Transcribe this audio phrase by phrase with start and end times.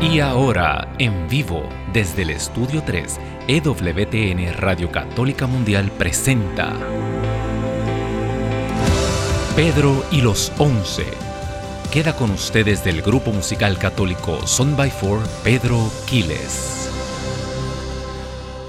[0.00, 6.74] Y ahora, en vivo, desde el Estudio 3, EWTN Radio Católica Mundial presenta
[9.56, 11.06] Pedro y los Once.
[11.90, 16.90] Queda con ustedes del grupo musical católico Son by Four, Pedro Quiles.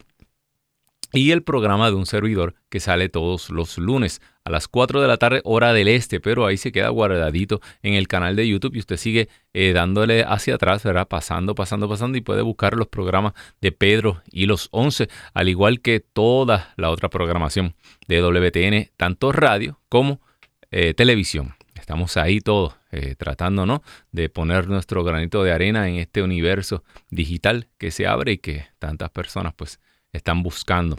[1.13, 5.07] y el programa de un servidor que sale todos los lunes a las 4 de
[5.07, 8.75] la tarde hora del este, pero ahí se queda guardadito en el canal de YouTube
[8.75, 11.07] y usted sigue eh, dándole hacia atrás, ¿verdad?
[11.07, 15.81] Pasando, pasando, pasando y puede buscar los programas de Pedro y los 11, al igual
[15.81, 17.73] que toda la otra programación
[18.07, 20.22] de WTN, tanto radio como
[20.69, 21.55] eh, televisión.
[21.73, 23.81] Estamos ahí todos eh, tratando ¿no?
[24.11, 28.67] de poner nuestro granito de arena en este universo digital que se abre y que
[28.78, 29.79] tantas personas pues
[30.13, 30.97] están buscando.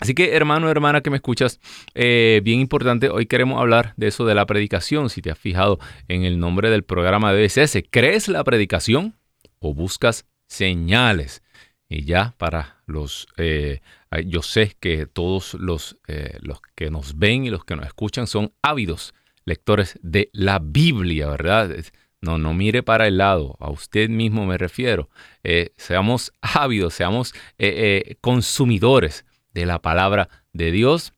[0.00, 1.60] Así que hermano, hermana que me escuchas,
[1.94, 5.08] eh, bien importante, hoy queremos hablar de eso de la predicación.
[5.08, 5.78] Si te has fijado
[6.08, 9.14] en el nombre del programa de BSS, ¿crees la predicación
[9.60, 11.42] o buscas señales?
[11.88, 13.80] Y ya para los, eh,
[14.26, 18.26] yo sé que todos los, eh, los que nos ven y los que nos escuchan
[18.26, 21.70] son ávidos lectores de la Biblia, ¿verdad?
[22.20, 25.10] No, no mire para el lado, a usted mismo me refiero.
[25.76, 27.34] Seamos ávidos, seamos
[28.22, 31.14] consumidores de la palabra de Dios.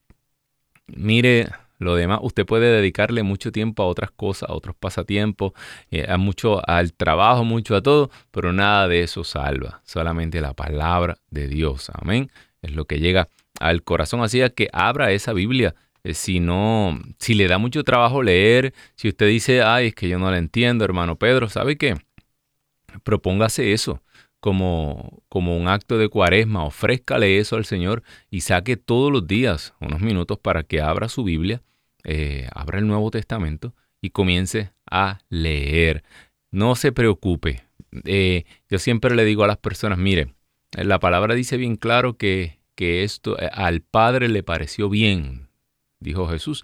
[0.86, 1.48] Mire
[1.78, 5.52] lo demás, usted puede dedicarle mucho tiempo a otras cosas, a otros pasatiempos,
[6.08, 9.80] a mucho al trabajo, mucho a todo, pero nada de eso salva.
[9.84, 11.90] Solamente la palabra de Dios.
[11.92, 12.30] Amén.
[12.62, 13.28] Es lo que llega
[13.60, 14.22] al corazón.
[14.22, 19.08] Así que abra esa Biblia eh, si no, si le da mucho trabajo leer, si
[19.08, 21.96] usted dice, ay, es que yo no la entiendo, hermano Pedro, ¿sabe qué?
[23.02, 24.00] Propóngase eso
[24.46, 29.74] como, como un acto de cuaresma, ofrézcale eso al Señor y saque todos los días
[29.80, 31.62] unos minutos para que abra su Biblia,
[32.04, 36.04] eh, abra el Nuevo Testamento y comience a leer.
[36.52, 37.64] No se preocupe.
[38.04, 40.32] Eh, yo siempre le digo a las personas, mire,
[40.70, 45.48] la palabra dice bien claro que, que esto al Padre le pareció bien,
[45.98, 46.62] dijo Jesús,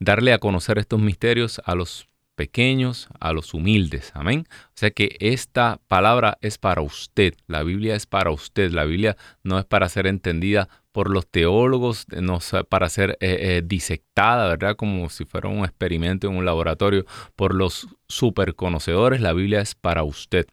[0.00, 2.08] darle a conocer estos misterios a los
[2.40, 4.12] pequeños, a los humildes.
[4.14, 4.46] Amén.
[4.48, 9.18] O sea que esta palabra es para usted, la Biblia es para usted, la Biblia
[9.42, 12.38] no es para ser entendida por los teólogos, no
[12.70, 14.74] para ser eh, eh, disectada, ¿verdad?
[14.74, 17.04] Como si fuera un experimento en un laboratorio
[17.36, 20.46] por los superconocedores, la Biblia es para usted.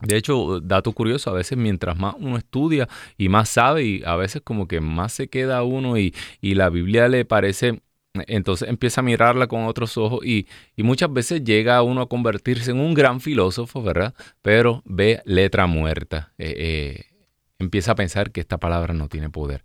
[0.00, 4.16] De hecho, dato curioso, a veces mientras más uno estudia y más sabe, y a
[4.16, 6.12] veces como que más se queda uno y
[6.42, 7.80] la Biblia le parece,
[8.26, 10.46] entonces empieza a mirarla con otros ojos y,
[10.76, 14.14] y, muchas veces llega uno a convertirse en un gran filósofo, ¿verdad?
[14.42, 16.32] Pero ve letra muerta.
[16.38, 17.16] Eh, eh,
[17.58, 19.64] empieza a pensar que esta palabra no tiene poder.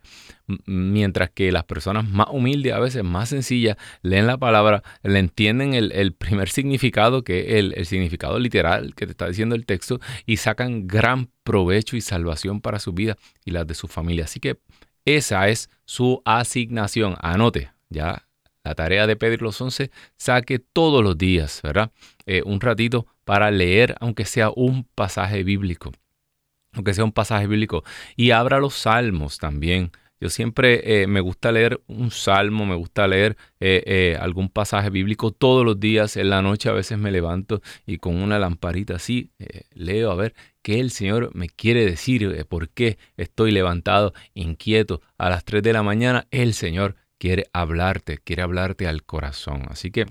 [0.65, 5.73] Mientras que las personas más humildes, a veces más sencillas, leen la palabra, le entienden
[5.73, 9.99] el, primer significado, que es el, el, significado literal que te está diciendo el texto,
[10.25, 14.25] y sacan gran provecho y salvación para su vida y las de su familia.
[14.25, 14.57] Así que
[15.05, 17.15] Esa es su asignación.
[17.21, 18.25] Anote, ya
[18.63, 21.91] la tarea de pedir los once, saque todos los días, ¿verdad?
[22.25, 25.91] Eh, un ratito para leer, aunque sea un pasaje bíblico.
[26.73, 27.83] Aunque sea un pasaje bíblico.
[28.15, 29.91] Y abra los salmos también.
[30.19, 35.31] Yo siempre eh, me gusta leer un salmo, me gusta leer eh, algún pasaje bíblico
[35.31, 36.15] todos los días.
[36.15, 39.31] En la noche a veces me levanto y con una lamparita así
[39.73, 45.31] leo a ver qué el Señor me quiere decir, por qué estoy levantado inquieto a
[45.31, 46.27] las 3 de la mañana.
[46.29, 49.65] El Señor quiere hablarte, quiere hablarte al corazón.
[49.69, 50.07] Así que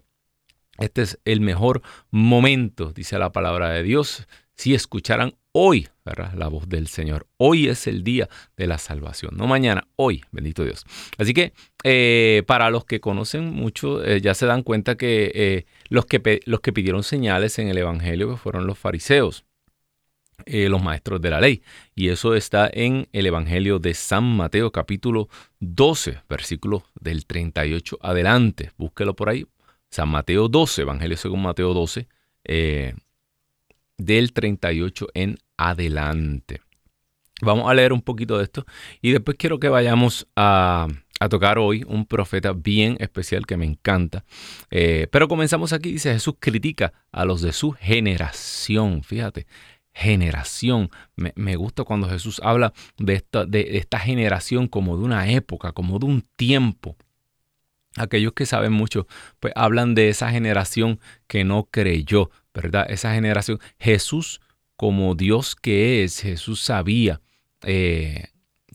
[0.79, 6.69] este es el mejor momento, dice la palabra de Dios, si escucharan hoy la voz
[6.69, 7.27] del Señor.
[7.37, 10.85] Hoy es el día de la salvación, no mañana, hoy, bendito Dios.
[11.19, 11.53] Así que
[11.83, 16.41] eh, para los que conocen mucho, eh, ya se dan cuenta que, eh, los que
[16.45, 19.45] los que pidieron señales en el Evangelio fueron los fariseos.
[20.47, 21.63] Eh, los maestros de la ley.
[21.95, 25.29] Y eso está en el Evangelio de San Mateo capítulo
[25.61, 28.73] 12, versículo del 38 adelante.
[28.77, 29.47] Búsquelo por ahí.
[29.91, 32.09] San Mateo 12, Evangelio según Mateo 12,
[32.45, 32.95] eh,
[33.99, 36.61] del 38 en adelante.
[37.43, 38.67] Vamos a leer un poquito de esto
[39.01, 40.89] y después quiero que vayamos a,
[41.29, 44.25] tocar hoy un profeta bien especial que me encanta.
[44.71, 49.03] Eh, pero comenzamos aquí, dice Jesús critica a los de su generación.
[49.03, 49.47] Fíjate,
[49.93, 50.91] generación.
[51.17, 55.99] Me, gusta cuando Jesús habla de esta, de esta generación como de una época, como
[55.99, 56.97] de un tiempo.
[57.97, 59.07] Aquellos que saben mucho,
[59.41, 62.87] pues hablan de esa generación que no creyó, ¿verdad?
[62.89, 63.59] Esa generación.
[63.79, 64.41] Jesús,
[64.77, 67.21] como Dios que es, Jesús sabía
[67.63, 68.29] eh,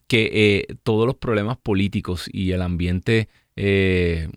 [0.08, 4.30] que eh, todos los problemas políticos y el ambiente, eh,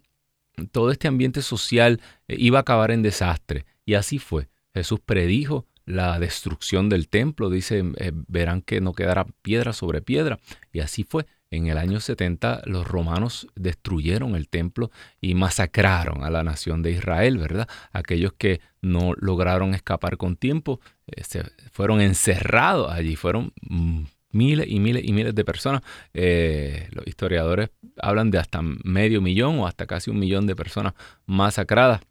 [0.72, 3.66] todo este ambiente social iba a acabar en desastre.
[3.84, 4.48] Y así fue.
[4.72, 7.50] Jesús predijo la destrucción del templo.
[7.50, 10.38] Dice, eh, verán que no quedará piedra sobre piedra.
[10.72, 11.26] Y así fue.
[11.50, 16.90] En el año 70 los romanos destruyeron el templo y masacraron a la nación de
[16.90, 17.66] Israel, ¿verdad?
[17.90, 24.02] Aquellos que no lograron escapar con tiempo eh, se fueron encerrados allí, fueron mm,
[24.32, 25.80] miles y miles y miles de personas.
[26.12, 30.92] Eh, los historiadores hablan de hasta medio millón o hasta casi un millón de personas
[31.24, 32.02] masacradas.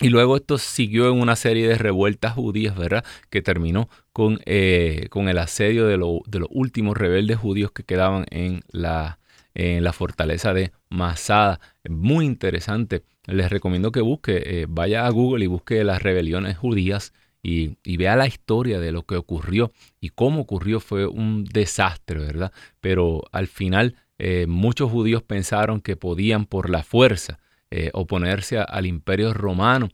[0.00, 3.04] Y luego esto siguió en una serie de revueltas judías, ¿verdad?
[3.28, 8.24] Que terminó con, eh, con el asedio de, de, los últimos rebeldes judíos que quedaban
[8.30, 9.18] en la,
[9.54, 11.60] en la fortaleza de Masada.
[11.88, 13.02] Muy interesante.
[13.26, 17.12] Les recomiendo que busque, eh, vaya a Google y busque las rebeliones judías
[17.42, 19.70] y, vea la historia de lo que ocurrió
[20.00, 20.80] y cómo ocurrió.
[20.80, 22.52] Fue un desastre, ¿verdad?
[22.80, 27.38] Pero al final eh, muchos judíos pensaron que podían por la fuerza
[27.70, 29.88] eh, oponerse al imperio romano.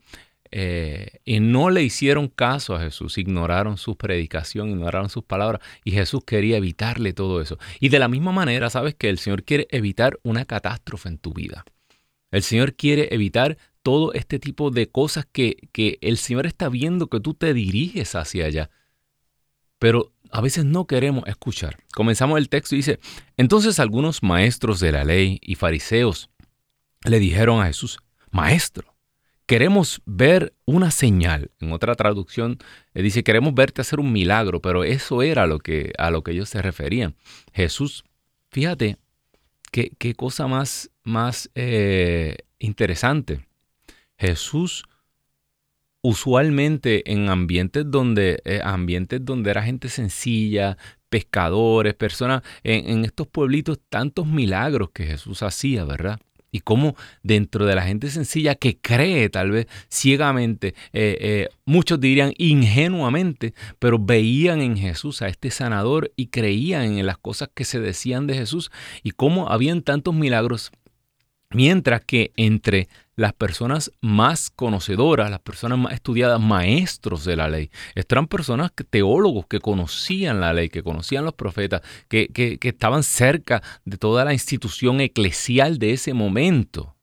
[0.49, 5.91] Eh, y no le hicieron caso a Jesús, ignoraron su predicación, ignoraron sus palabras y
[5.91, 7.57] Jesús quería evitarle todo eso.
[7.79, 11.33] Y de la misma manera, sabes que el Señor quiere evitar una catástrofe en tu
[11.33, 11.65] vida.
[12.31, 17.07] El Señor quiere evitar todo este tipo de cosas que, que el Señor está viendo
[17.07, 18.69] que tú te diriges hacia allá.
[19.79, 21.77] Pero a veces no queremos escuchar.
[21.93, 22.99] Comenzamos el texto y dice,
[23.37, 26.29] entonces algunos maestros de la ley y fariseos
[27.09, 27.99] le dijeron a Jesús,
[28.31, 28.95] Maestro,
[29.45, 31.51] queremos ver una señal.
[31.59, 32.59] En otra traducción
[32.93, 36.31] le dice, queremos verte hacer un milagro, pero eso era lo que, a lo que
[36.31, 37.15] ellos se referían.
[37.53, 38.03] Jesús,
[38.51, 38.97] fíjate,
[39.71, 43.45] qué, cosa más, más eh, interesante.
[44.17, 44.83] Jesús
[46.01, 50.77] usualmente en ambientes donde, eh, ambientes donde era gente sencilla,
[51.09, 56.19] pescadores, personas, en estos pueblitos, tantos milagros que Jesús hacía, ¿verdad?
[56.57, 61.99] Y cómo dentro de la gente sencilla que cree tal vez ciegamente, eh, eh, muchos
[61.99, 67.63] dirían ingenuamente, pero veían en Jesús a este sanador y creían en las cosas que
[67.63, 68.71] se decían de Jesús
[69.03, 70.71] y cómo habían tantos milagros,
[71.51, 77.71] mientras que entre las personas más conocedoras, las personas más estudiadas, maestros de la ley.
[77.95, 82.29] eran personas, teólogos que conocían la ley, que conocían los profetas, que,
[82.61, 86.95] estaban cerca de toda la institución eclesial de ese momento.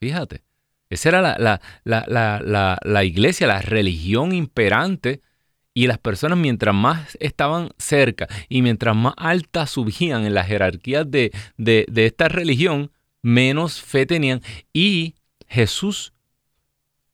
[0.00, 0.42] Fíjate,
[0.90, 5.22] esa era la, la, la iglesia, la religión imperante.
[5.74, 11.04] Y las personas mientras más estaban cerca y mientras más altas subían en la jerarquía
[11.04, 14.40] de, de, de esta religión, menos fe tenían
[14.72, 16.12] y Jesús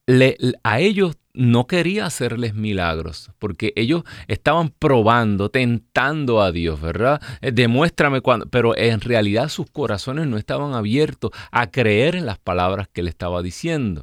[0.06, 7.22] le, a ellos no quería hacerles milagros, porque ellos estaban probando, tentando a Dios, ¿verdad?
[7.40, 12.38] Eh, demuéstrame cuando, pero en realidad sus corazones no estaban abiertos a creer en las
[12.38, 14.02] palabras que le estaba diciendo.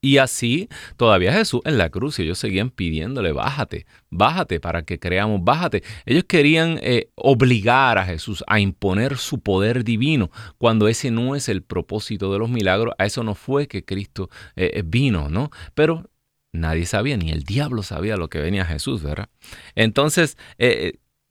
[0.00, 5.00] Y así todavía Jesús en la cruz y ellos seguían pidiéndole, bájate, bájate para que
[5.00, 5.82] creamos, bájate.
[6.06, 11.48] Ellos querían eh, obligar a Jesús a imponer su poder divino, cuando ese no es
[11.48, 15.50] el propósito de los milagros, a eso no fue que Cristo eh, eh, vino, ¿no?
[15.74, 16.08] Pero
[16.52, 19.28] nadie sabía, ni el diablo sabía lo que venía Jesús, ¿verdad?
[19.74, 20.36] Entonces,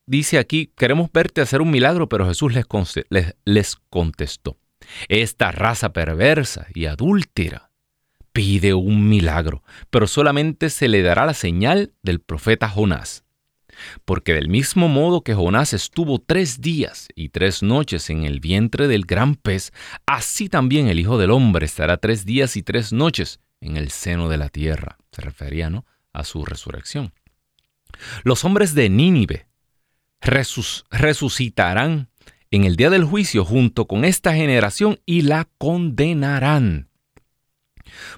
[0.05, 2.65] dice aquí, queremos verte hacer un milagro, pero Jesús les,
[3.45, 4.57] les contestó,
[5.07, 7.66] esta raza perversa y adúltera
[8.38, 13.24] pide un milagro, pero solamente se le dará la señal del profeta Jonás.
[14.06, 18.88] Porque del mismo modo que Jonás estuvo tres días y tres noches en el vientre
[18.88, 19.74] del gran pez,
[20.06, 24.29] así también el Hijo del Hombre estará tres días y tres noches en el seno
[24.29, 25.00] de la tierra.
[25.12, 25.72] Se refería
[26.13, 27.13] a su resurrección.
[28.24, 29.48] Los hombres de Nínive
[30.22, 32.10] resucitarán
[32.51, 36.88] en el día del juicio junto con esta generación y la condenarán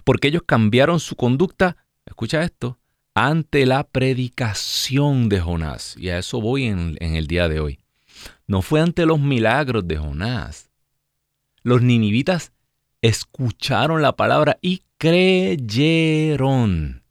[0.03, 2.79] porque ellos cambiaron su conducta, escucha esto,
[3.13, 5.95] ante la predicación de Jonás.
[5.97, 7.79] Y a eso voy en, el día de hoy.
[8.47, 10.69] No fue ante los milagros de Jonás.
[11.61, 12.53] Los ninivitas
[13.01, 17.03] escucharon la palabra y creyeron.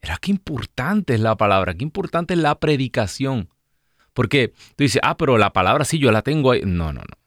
[0.00, 3.48] Era qué importante es la palabra, qué importante es la predicación.
[4.12, 6.62] Porque tú dices, ah, pero la palabra sí yo la tengo ahí.
[6.64, 7.23] No, no, no.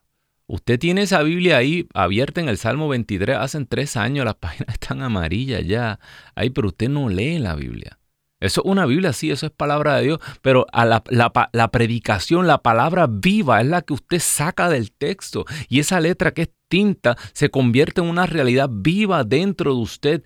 [0.48, 4.74] Usted tiene esa Biblia ahí abierta en el Salmo 23, hacen tres años, las páginas
[4.74, 6.00] están amarillas ya.
[6.36, 8.00] Ahí, pero usted no lee la Biblia.
[8.40, 12.46] Eso es una Biblia, sí, eso es palabra de Dios, pero a la, la, predicación,
[12.46, 16.50] la palabra viva es la que usted saca del texto y esa letra que es
[16.68, 20.24] tinta se convierte en una realidad viva dentro de usted.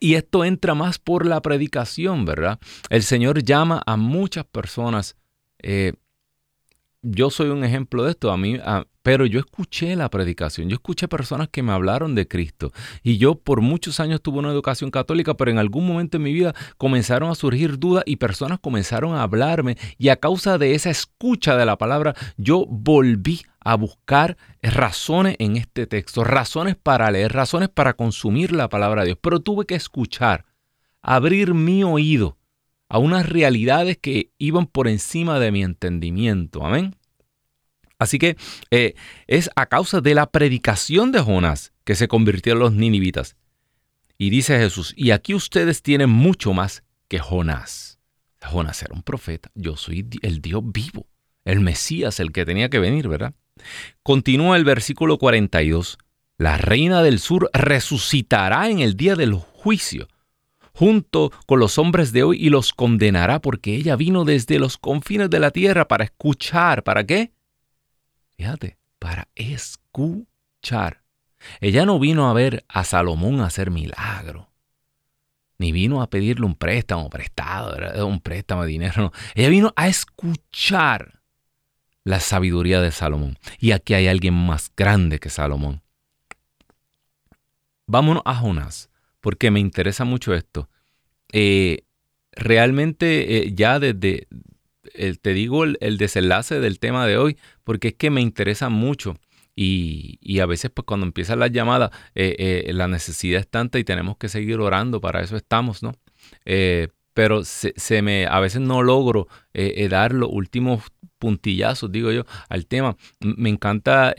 [0.00, 2.58] Y esto entra más por la predicación, ¿verdad?
[2.88, 5.16] El Señor llama a muchas personas
[5.62, 5.92] eh,
[7.02, 8.58] yo soy un ejemplo de esto, a mí,
[9.02, 13.34] pero yo escuché la predicación, yo escuché personas que me hablaron de Cristo y yo
[13.34, 17.28] por muchos años tuve una educación católica, pero en algún momento en mi vida comenzaron
[17.30, 21.66] a surgir dudas y personas comenzaron a hablarme y a causa de esa escucha de
[21.66, 27.94] la palabra yo volví a buscar razones en este texto, razones para leer, razones para
[27.94, 30.44] consumir la palabra de Dios, pero tuve que escuchar,
[31.02, 32.38] abrir mi oído
[32.92, 36.62] a unas realidades que iban por encima de mi entendimiento.
[36.62, 36.94] Amén.
[37.98, 38.36] Así que
[38.70, 38.92] eh,
[39.26, 43.34] es a causa de la predicación de Jonás que se convirtieron los ninivitas.
[44.18, 47.98] Y dice Jesús, y aquí ustedes tienen mucho más que Jonás.
[48.42, 51.06] Jonás era un profeta, yo soy el Dios vivo,
[51.46, 53.32] el Mesías, el que tenía que venir, ¿verdad?
[54.02, 55.96] Continúa el versículo 42,
[56.36, 60.08] la reina del sur resucitará en el día del juicio
[60.72, 65.30] junto con los hombres de hoy y los condenará porque ella vino desde los confines
[65.30, 66.82] de la tierra para escuchar.
[66.82, 67.32] ¿Para qué?
[68.36, 71.02] Fíjate, para escuchar.
[71.60, 74.50] Ella no vino a ver a Salomón hacer milagro.
[75.58, 79.12] Ni vino a pedirle un préstamo prestado, un préstamo de dinero.
[79.34, 81.20] Ella vino a escuchar
[82.04, 83.38] la sabiduría de Salomón.
[83.58, 85.82] Y aquí hay alguien más grande que Salomón.
[87.86, 88.91] Vámonos a Jonás
[89.22, 90.68] porque me interesa mucho esto.
[91.32, 91.84] Eh,
[92.32, 94.26] realmente eh, ya desde,
[95.22, 99.16] te digo el, desenlace del tema de hoy, porque es que me interesa mucho.
[99.54, 104.16] Y, a veces pues cuando empiezan las llamadas, eh, la necesidad es tanta y tenemos
[104.16, 105.94] que seguir orando, para eso estamos, ¿no?
[107.14, 109.28] pero se, me, a veces no logro
[109.90, 110.84] dar los últimos
[111.18, 112.96] puntillazos, digo yo, al tema.
[113.20, 114.14] Me encanta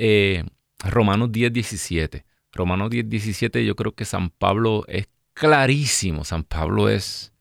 [0.79, 2.25] Romanos 10, 17.
[2.53, 6.23] Romanos 10, 17, yo creo que San Pablo es clarísimo.
[6.23, 7.33] San Pablo es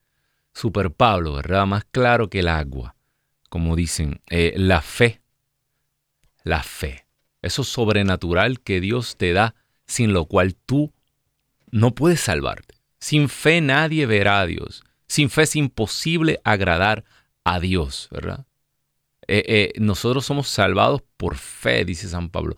[0.55, 1.67] super Pablo, ¿verdad?
[1.67, 2.97] Más claro que el agua.
[3.49, 5.21] Como dicen, eh, la fe.
[6.43, 7.07] La fe.
[7.43, 9.55] Eso sobrenatural que Dios te da,
[9.87, 10.93] sin lo cual tú
[11.71, 12.77] no puedes salvarte.
[12.99, 14.83] Sin fe nadie verá a Dios.
[15.09, 17.05] Sin fe es imposible agradar
[17.45, 18.47] a Dios, ¿verdad?
[19.27, 22.57] Eh, eh, nosotros somos salvados por fe, dice San Pablo.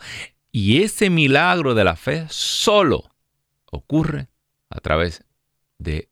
[0.57, 3.11] Y ese milagro de la fe solo
[3.73, 4.29] ocurre
[4.71, 5.25] a través
[5.79, 6.09] de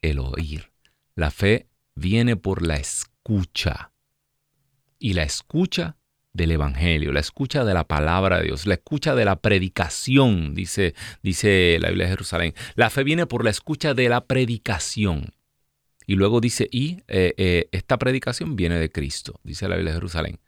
[0.00, 0.70] el oír.
[1.16, 1.66] La fe
[1.96, 3.90] viene por la escucha.
[5.00, 5.96] Y la escucha
[6.32, 10.94] del Evangelio, la escucha de la palabra de Dios, la escucha de la predicación, dice,
[11.24, 12.54] dice la Biblia de Jerusalén.
[12.76, 15.34] La fe viene por la escucha de la predicación.
[16.06, 19.98] Y luego dice, y eh, eh, esta predicación viene de Cristo, dice la Biblia de
[19.98, 20.38] Jerusalén.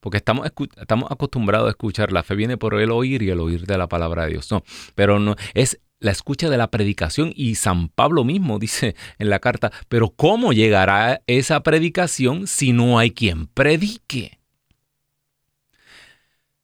[0.00, 3.66] Porque estamos, estamos acostumbrados a escuchar, la fe viene por el oír y el oír
[3.66, 4.50] de la palabra de Dios.
[4.50, 4.62] No,
[4.94, 9.38] pero no, es la escucha de la predicación y San Pablo mismo dice en la
[9.38, 14.38] carta, pero ¿cómo llegará esa predicación si no hay quien predique?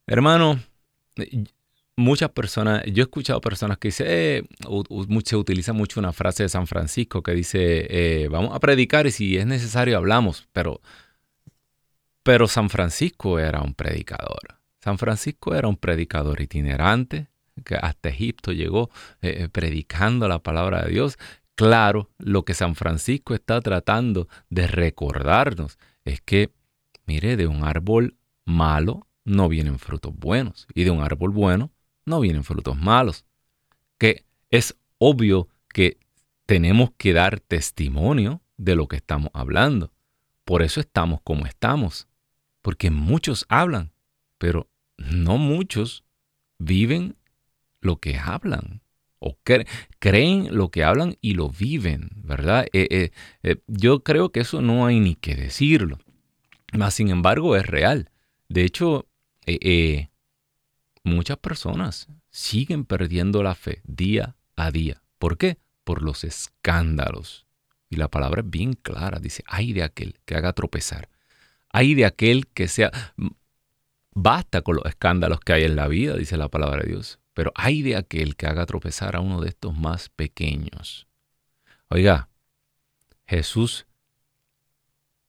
[0.07, 0.61] Hermano,
[1.97, 4.43] muchas personas, yo he escuchado personas que dicen, eh,
[5.25, 9.11] se utiliza mucho una frase de San Francisco que dice, eh, vamos a predicar y
[9.11, 10.81] si es necesario hablamos, pero,
[12.27, 14.59] pero San Francisco era un predicador.
[14.81, 17.29] San Francisco era un predicador itinerante,
[17.65, 18.91] que hasta Egipto llegó
[19.23, 21.19] eh, predicando la palabra de Dios.
[21.55, 26.51] Claro, lo que San Francisco está tratando de recordarnos es que,
[27.07, 31.71] mire, de un árbol malo no vienen frutos buenos y de un árbol bueno
[32.07, 33.25] no vienen frutos malos.
[33.99, 35.99] Que es obvio que
[36.45, 39.93] tenemos que dar testimonio de lo que estamos hablando.
[40.45, 42.09] Por eso estamos como estamos.
[42.67, 43.93] Porque muchos hablan,
[44.39, 44.69] pero
[44.99, 46.03] no muchos
[46.59, 47.15] viven
[47.81, 48.83] lo que hablan.
[49.21, 49.39] O
[50.01, 52.67] creen lo que hablan y lo viven, ¿verdad?
[52.73, 53.11] Eh, eh,
[53.45, 56.01] eh, yo creo que eso no hay ni que decirlo.
[56.73, 58.11] Mas, sin embargo, es real.
[58.49, 59.07] De hecho,
[61.05, 65.05] muchas personas siguen perdiendo la fe día a día.
[65.21, 65.59] ¿Por qué?
[65.85, 67.47] Por los escándalos.
[67.89, 71.09] Y la palabra es bien clara, dice, ay de aquel que haga tropezar.
[71.77, 72.91] Ay de aquel que sea...
[74.15, 77.21] Basta con los escándalos que hay en la vida, dice la palabra de Dios.
[77.35, 81.07] Pero ay de aquel que haga tropezar a uno de estos más pequeños.
[81.91, 82.31] Oiga,
[83.27, 83.87] Jesús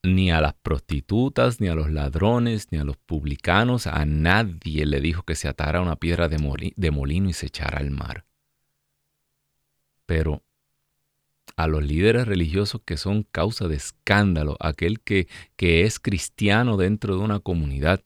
[0.02, 5.02] ni a las prostitutas, ni a los ladrones, ni a los publicanos, a nadie le
[5.02, 6.38] dijo que se atara una piedra de,
[6.90, 8.24] molino y se echara al mar.
[10.06, 10.42] Pero
[11.58, 17.16] a los líderes religiosos que son causa de escándalo, aquel que, que es cristiano dentro
[17.16, 18.04] de una comunidad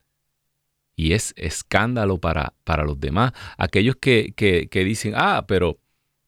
[0.97, 5.79] y es escándalo para, para los demás, aquellos que, que, que dicen, ah, pero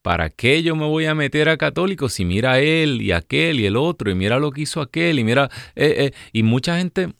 [0.03, 3.65] ¿Para qué yo me voy a meter a católicos si mira él y aquel y
[3.65, 5.49] el otro y mira lo que hizo aquel y mira...
[5.75, 7.15] Eh, eh, y mucha gente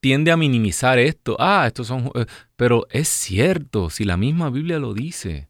[0.00, 1.36] tiende a minimizar esto.
[1.38, 2.10] Ah, estos son...
[2.14, 2.24] Eh",
[2.56, 5.49] pero es cierto, si la misma Biblia lo dice.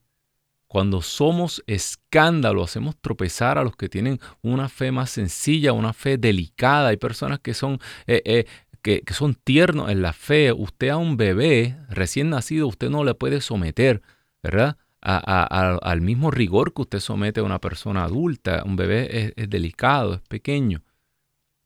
[0.70, 6.16] Cuando somos escándalo, hacemos tropezar a los que tienen una fe más sencilla, una fe
[6.16, 6.90] delicada.
[6.90, 8.46] Hay personas que son, que,
[8.80, 10.52] que, son tiernos en la fe.
[10.52, 14.00] Usted a un bebé recién nacido, usted no le puede someter,
[14.44, 14.76] ¿verdad?
[15.00, 18.62] al mismo rigor que usted somete a una persona adulta.
[18.64, 20.84] Un bebé es, delicado, es pequeño.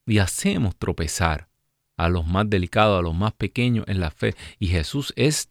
[0.07, 1.49] Y hacemos tropezar
[1.99, 4.35] a los más delicados, a los más pequeños en la fe.
[4.59, 5.51] Y Jesús es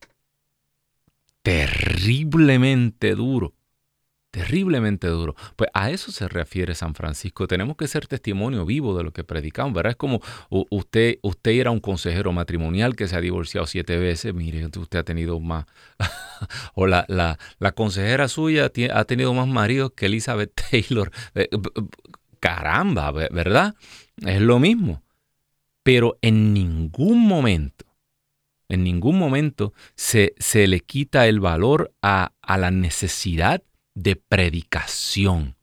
[1.43, 3.53] terriblemente duro
[4.33, 5.35] terriblemente duro.
[5.55, 7.45] Pues a eso se refiere San Francisco.
[7.45, 9.91] Tenemos que ser testimonio vivo de lo que predicamos, ¿verdad?
[9.91, 14.65] Es como usted, usted era un consejero matrimonial que se ha divorciado siete veces, mire,
[14.65, 15.65] usted ha tenido más,
[16.73, 21.11] o la, la, la, consejera suya ha tenido más maridos que Elizabeth Taylor.
[21.35, 21.49] Eh,
[22.39, 23.75] caramba, ¿verdad?
[24.25, 25.03] Es lo mismo.
[25.83, 27.85] Pero en ningún momento,
[28.73, 35.55] en ningún momento se, se le quita el valor a, a la necesidad de predicación.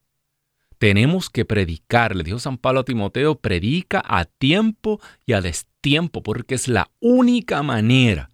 [0.79, 6.23] Tenemos que predicar, le dijo San Pablo a Timoteo, predica a tiempo y a destiempo,
[6.23, 8.31] porque es la única manera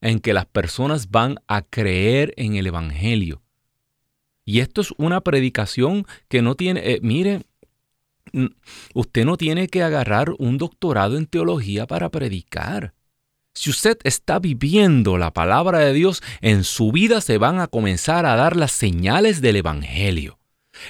[0.00, 3.42] en que las personas van a creer en el Evangelio.
[4.44, 7.42] Y esto es una predicación que no tiene, eh, mire,
[8.94, 12.94] usted no tiene que agarrar un doctorado en teología para predicar.
[13.58, 18.24] Si usted está viviendo la palabra de Dios, en su vida se van a comenzar
[18.24, 20.38] a dar las señales del Evangelio.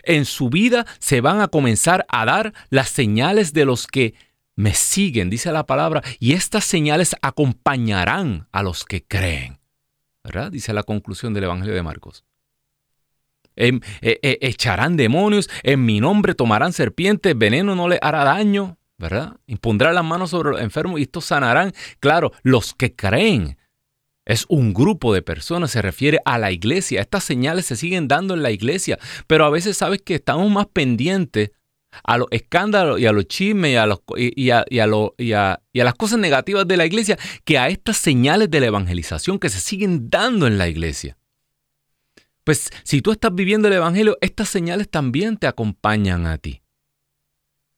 [0.03, 4.13] En su vida se van a comenzar a dar las señales de los que
[4.55, 9.61] me siguen, dice la palabra, y estas señales acompañarán a los que creen.
[10.23, 10.53] ¿Verdad?
[10.53, 12.23] Dice la conclusión del Evangelio de Marcos.
[13.57, 13.81] E,
[14.43, 18.77] echarán demonios, en mi nombre tomarán serpientes, veneno no le hará daño.
[18.99, 19.37] ¿Verdad?
[19.47, 21.73] Impondrá las manos sobre los enfermos y estos sanarán.
[22.01, 23.57] Claro, los que creen.
[24.27, 27.01] Es un grupo de personas, se refiere a la iglesia.
[27.01, 30.67] Estas señales se siguen dando en la iglesia, pero a veces sabes que estamos más
[30.67, 31.53] pendientes
[32.05, 36.77] a los escándalos y a los chismes y a, y a las cosas negativas de
[36.77, 40.69] la iglesia que a estas señales de la evangelización que se siguen dando en la
[40.69, 41.17] iglesia.
[42.45, 46.63] Pues si tú estás viviendo el Evangelio, estas señales también te acompañan a ti.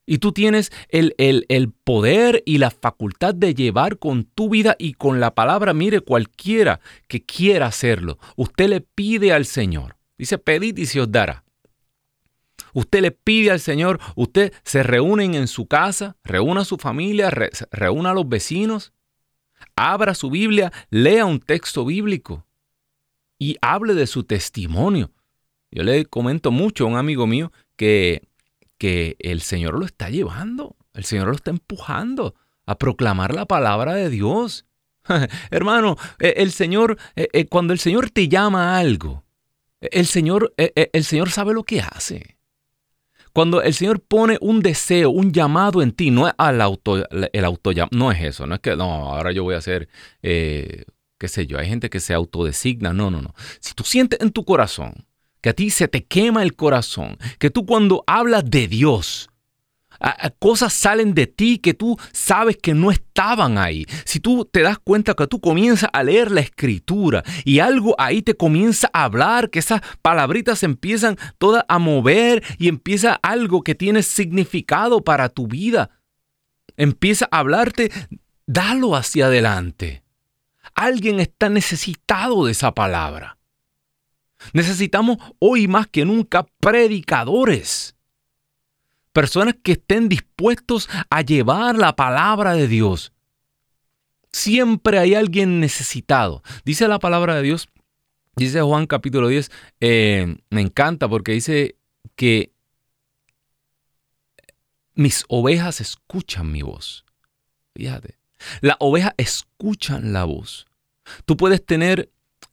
[0.06, 4.94] Y tú tienes el, el, poder y la facultad de llevar con tu vida y
[4.94, 9.96] con la palabra, mire, cualquiera que quiera hacerlo, usted le pide al Señor.
[10.18, 11.44] Dice, pedid y se os dará.
[12.72, 17.30] Usted le pide al Señor, usted se reúnen en su casa, reúna a su familia,
[17.30, 18.92] reúna a los vecinos,
[19.76, 22.46] abra su Biblia, lea un texto bíblico
[23.38, 25.10] y hable de su testimonio.
[25.70, 28.22] Yo le comento mucho a un amigo mío que
[28.81, 33.95] que el Señor lo está llevando, el Señor lo está empujando a proclamar la palabra
[33.95, 34.64] de Dios.
[35.51, 39.23] Hermano, eh, el Señor, eh, eh, cuando el Señor te llama a algo,
[39.83, 42.38] el Señor, el Señor sabe lo que hace.
[43.35, 47.45] Cuando el Señor pone un deseo, un llamado en ti, no es al auto, el
[47.45, 49.88] auto, no es eso, no es que, no, ahora yo voy a hacer,
[50.21, 50.85] qué
[51.29, 53.35] sé yo, hay gente que se autodesigna, no, no, no.
[53.61, 55.07] Si tú sientes en tu corazón
[55.40, 59.31] que a ti se te quema el corazón, que tú cuando hablas de Dios,
[60.38, 63.87] cosas salen de ti que tú sabes que no estaban ahí.
[64.05, 68.22] Si tú te das cuenta que tú comienzas a leer la escritura y algo ahí
[68.22, 73.74] te comienza a hablar, que esas palabritas empiezan todas a mover y empieza algo que
[73.74, 75.90] tiene significado para tu vida.
[76.76, 77.90] Empieza a hablarte,
[78.46, 80.03] dalo hacia adelante.
[80.74, 83.39] Alguien está necesitado de esa palabra.
[84.53, 87.96] Necesitamos hoy más que nunca predicadores
[89.12, 93.12] personas que estén dispuestos a llevar la palabra de Dios.
[94.33, 96.42] Siempre hay alguien necesitado.
[96.64, 97.68] Dice la palabra de Dios,
[98.37, 99.50] dice Juan capítulo 10,
[99.81, 101.76] eh, me encanta porque dice
[102.14, 102.53] que
[104.94, 107.05] mis ovejas escuchan mi voz.
[107.74, 108.18] Fíjate,
[108.61, 110.66] las ovejas escuchan la voz.
[111.24, 112.11] Tú puedes tener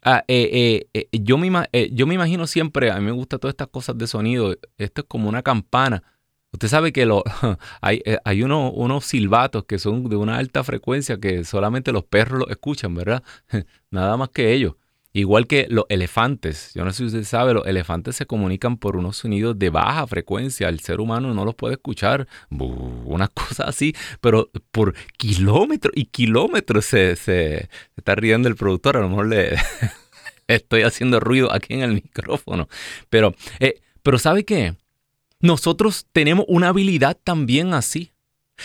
[0.07, 1.49] ah, eh, eh, yo, me,
[1.91, 5.07] yo me imagino siempre, a mí me gustan todas estas cosas de sonido, esto es
[5.07, 6.03] como una campana.
[6.51, 7.23] Usted sabe que lo,
[7.81, 12.39] hay, eh, hay unos silbatos que son de una alta frecuencia que solamente los perros
[12.39, 13.23] los escuchan, ¿verdad?
[13.91, 14.75] Nada más que ellos.
[15.17, 16.71] Igual que los elefantes.
[16.75, 20.05] Yo no sé si usted sabe, los elefantes se comunican por unos sonidos de baja
[20.07, 20.69] frecuencia.
[20.69, 22.27] El ser humano no los puede escuchar.
[22.49, 23.95] Unas cosas así.
[24.21, 28.97] Pero por kilómetros y kilómetros se, se está riendo el productor.
[28.97, 29.55] A lo mejor le
[30.47, 32.67] estoy haciendo ruido aquí en el micrófono.
[33.09, 34.75] Pero, eh, pero ¿sabe qué?
[35.39, 38.13] nosotros tenemos una habilidad también así.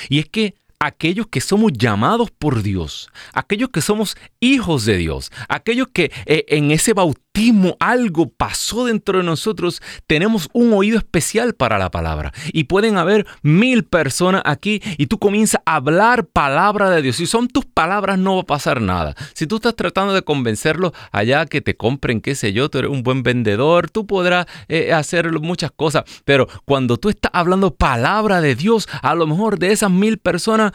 [0.08, 5.30] Y es que aquellos que somos llamados por Dios, aquellos que somos hijos de Dios,
[5.48, 11.54] aquellos que eh, en ese bautismo algo pasó dentro de nosotros, tenemos un oído especial
[11.54, 12.32] para la palabra.
[12.52, 17.16] Y pueden haber mil personas aquí y tú comienzas a hablar palabra de Dios.
[17.16, 19.14] Si son tus palabras no va a pasar nada.
[19.32, 22.90] Si tú estás tratando de convencerlos allá que te compren, qué sé yo, tú eres
[22.90, 26.04] un buen vendedor, tú podrás eh, hacer muchas cosas.
[26.24, 30.72] Pero cuando tú estás hablando palabra de Dios, a lo mejor de esas mil personas,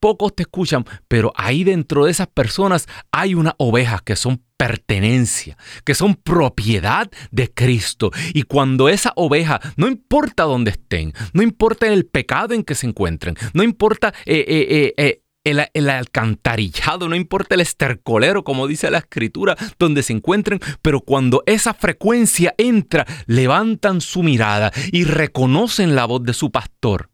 [0.00, 5.56] pocos te escuchan, pero ahí dentro de esas personas hay unas ovejas que son pertenencia,
[5.84, 8.10] que son propiedad de Cristo.
[8.34, 12.86] Y cuando esa oveja, no importa dónde estén, no importa el pecado en que se
[12.86, 18.90] encuentren, no importa eh, eh, eh, el, el, alcantarillado, no importa el estercolero, como dice
[18.90, 25.94] la escritura, donde se encuentren, pero cuando esa frecuencia entra, levantan su mirada y reconocen
[25.94, 27.08] la voz de su pastor.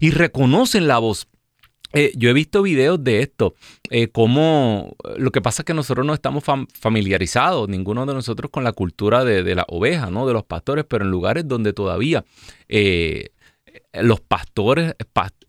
[0.00, 1.28] Y reconocen la voz
[1.92, 3.54] eh, yo he visto videos de esto,
[3.90, 8.62] eh, como lo que pasa es que nosotros no estamos familiarizados, ninguno de nosotros con
[8.64, 10.26] la cultura de, la oveja, ¿no?
[10.26, 12.24] de los pastores, pero en lugares donde todavía
[12.68, 13.30] eh,
[13.94, 14.94] los pastores,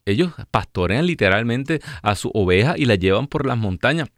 [0.06, 4.10] ellos pastorean literalmente a su oveja y la llevan por las montañas.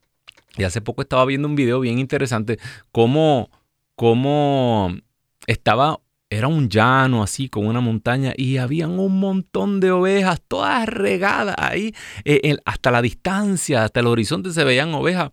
[0.58, 2.60] Y hace poco estaba viendo un video bien interesante,
[2.92, 3.50] cómo,
[3.96, 4.96] cómo
[5.48, 6.00] estaba
[6.32, 11.56] era un llano así con una montaña y habían un montón de ovejas todas regadas
[11.58, 15.32] ahí eh, hasta la distancia, hasta el horizonte se veían ovejas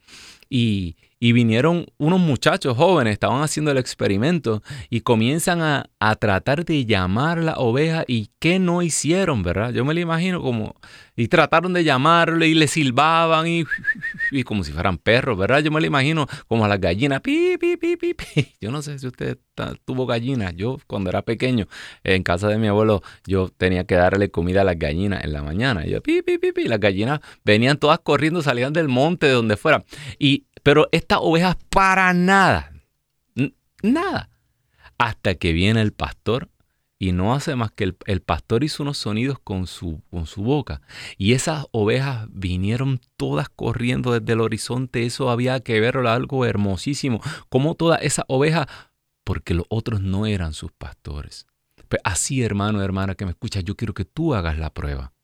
[0.50, 6.87] y, y vinieron unos muchachos jóvenes, estaban haciendo el experimento y comienzan a, tratar de
[6.87, 9.72] llamar la oveja y qué no hicieron, ¿verdad?
[9.72, 10.74] Yo me lo imagino como,
[11.16, 13.64] y trataron de llamarle y le silbaban y,
[14.31, 15.61] y como si fueran perros, ¿verdad?
[15.61, 18.54] Yo me lo imagino como a las gallinas, pi, pi, pi, pi, pi.
[18.61, 19.38] Yo no sé si usted
[19.85, 21.66] tuvo gallinas, yo cuando era pequeño,
[22.04, 25.42] en casa de mi abuelo, yo tenía que darle comida a las gallinas en la
[25.42, 29.26] mañana, y yo, pi, pi, pi, pi, las gallinas venían todas corriendo, salían del monte,
[29.26, 29.85] de donde fuera,
[30.18, 32.74] y pero estas ovejas para nada,
[33.83, 34.28] nada.
[34.98, 36.50] Hasta que viene el pastor
[36.98, 40.83] y no hace más que el, pastor hizo unos sonidos con su, con su boca.
[41.16, 45.07] Y esas ovejas vinieron todas corriendo desde el horizonte.
[45.07, 47.22] Eso había que verlo, algo hermosísimo.
[47.48, 48.66] Como todas esas ovejas,
[49.24, 51.46] porque los otros no eran sus pastores.
[51.88, 55.14] Pues así, hermano, hermana que me escuchas, yo quiero que tú hagas la prueba.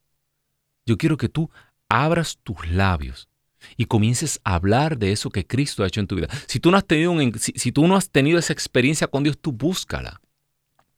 [0.86, 1.50] Yo quiero que tú
[1.90, 3.28] abras tus labios
[3.76, 6.28] y comiences a hablar de eso que Cristo ha hecho en tu vida.
[6.46, 9.52] Si tú no has tenido, si, tú no has tenido esa experiencia con Dios, tú
[9.52, 10.20] búscala.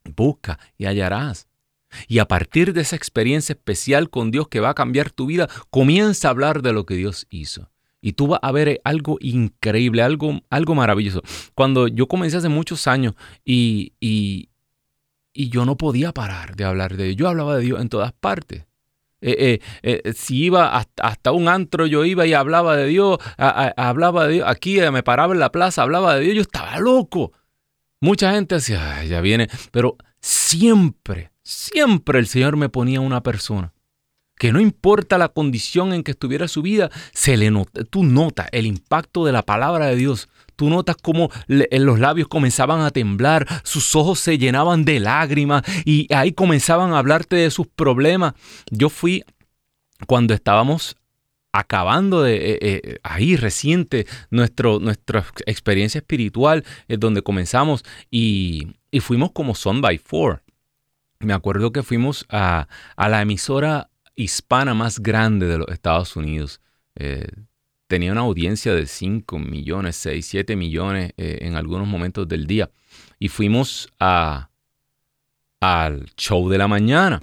[0.05, 1.49] Busca y hallarás.
[2.09, 5.49] Y a partir de esa experiencia especial con Dios que va a cambiar tu vida,
[5.71, 7.71] comienza a hablar de lo que Dios hizo.
[8.01, 11.23] Y tú vas a ver algo increíble, algo, algo maravilloso.
[11.55, 14.51] Cuando yo comencé hace muchos años y, y,
[15.33, 18.13] y yo no podía parar de hablar de Dios, yo hablaba de Dios en todas
[18.13, 18.65] partes.
[19.21, 24.35] Eh, eh, si iba hasta, un antro, yo iba y hablaba de Dios, hablaba de
[24.35, 27.33] Dios, aquí me paraba en la plaza, hablaba de Dios, yo estaba loco.
[28.01, 33.73] Mucha gente decía, ya viene, pero siempre, siempre el Señor me ponía una persona
[34.39, 38.49] que no importa la condición en que estuviera su vida, se le nota, tú notas
[38.53, 40.29] el impacto de la palabra de Dios.
[40.57, 46.12] Tú notas cómo los labios comenzaban a temblar, sus ojos se llenaban de lágrimas y
[46.12, 48.33] ahí comenzaban a hablarte de sus problemas.
[48.71, 49.23] Yo fui
[50.07, 50.97] cuando estábamos
[51.53, 59.33] acabando de eh, eh, ahí reciente nuestro, nuestra experiencia espiritual, es donde comenzamos y, fuimos
[59.33, 60.42] como Son by Four.
[61.19, 62.66] Me acuerdo que fuimos a,
[62.97, 66.61] a la emisora hispana más grande de los Estados Unidos.
[67.87, 72.70] Tenía una audiencia de 5 millones, 6, 7 millones eh, en algunos momentos del día.
[73.18, 74.51] Y fuimos a,
[75.61, 77.22] al show de la mañana.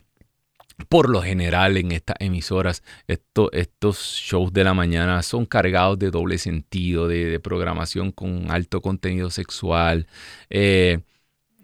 [0.90, 6.38] Por lo general en estas emisoras, estos shows de la mañana son cargados de doble
[6.38, 10.08] sentido, de, programación con alto contenido sexual.
[10.50, 11.00] Eh,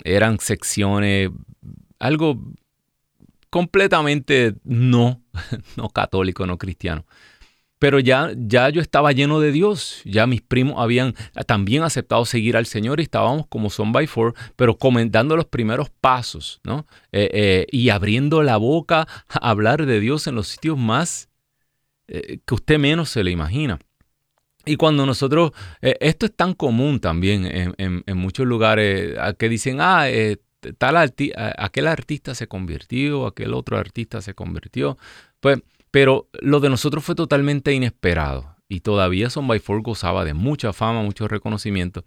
[0.04, 1.30] eran secciones,
[1.98, 2.40] algo
[3.50, 5.22] completamente no,
[5.76, 7.06] no católico, no cristiano.
[7.80, 11.16] Pero ya, ya yo estaba lleno de Dios, ya mis primos habían
[11.48, 15.90] también aceptado seguir al Señor y estábamos como son by four, pero comentando los primeros
[15.90, 16.86] pasos, ¿no?
[17.14, 21.30] Eh, eh, y abriendo la boca a hablar de Dios en los sitios más
[22.10, 23.80] eh, que usted menos se le imagina.
[24.66, 30.06] Y cuando nosotros, esto es tan común también en, en muchos lugares que dicen, ah,
[30.78, 34.98] tal aquel artista se convirtió, aquel otro artista se convirtió.
[35.40, 35.60] Pues,
[35.92, 38.56] pero lo de nosotros fue totalmente inesperado.
[38.72, 42.06] Y todavía Son by Four gozaba de mucha fama, mucho reconocimiento.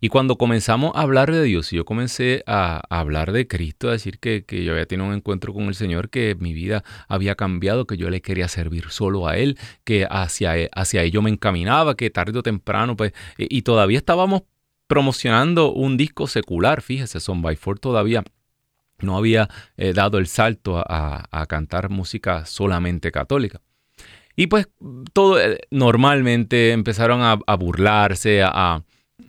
[0.00, 3.92] Y cuando comenzamos a hablar de Dios, y yo comencé a, hablar de Cristo, a
[3.92, 7.86] decir que, yo había tenido un encuentro con el Señor, que mi vida había cambiado,
[7.86, 12.10] que yo le quería servir solo a Él, que hacia, hacia ello me encaminaba, que
[12.10, 14.42] tarde o temprano, pues, y todavía estábamos
[14.88, 16.82] promocionando un disco secular.
[16.82, 18.24] Fíjese, Son by Four todavía
[19.02, 23.60] no había eh, dado el salto a, cantar música solamente católica.
[24.36, 24.68] Y pues
[25.12, 28.82] todo eh, normalmente empezaron a, burlarse, a,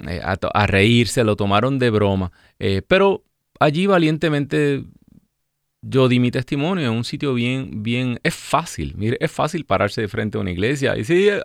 [0.08, 2.32] eh, a, reírse, lo tomaron de broma.
[2.88, 3.24] pero
[3.60, 4.84] allí valientemente
[5.82, 10.02] yo di mi testimonio en un sitio bien, bien, es fácil, mire, es fácil pararse
[10.02, 11.44] de frente a una iglesia y decir,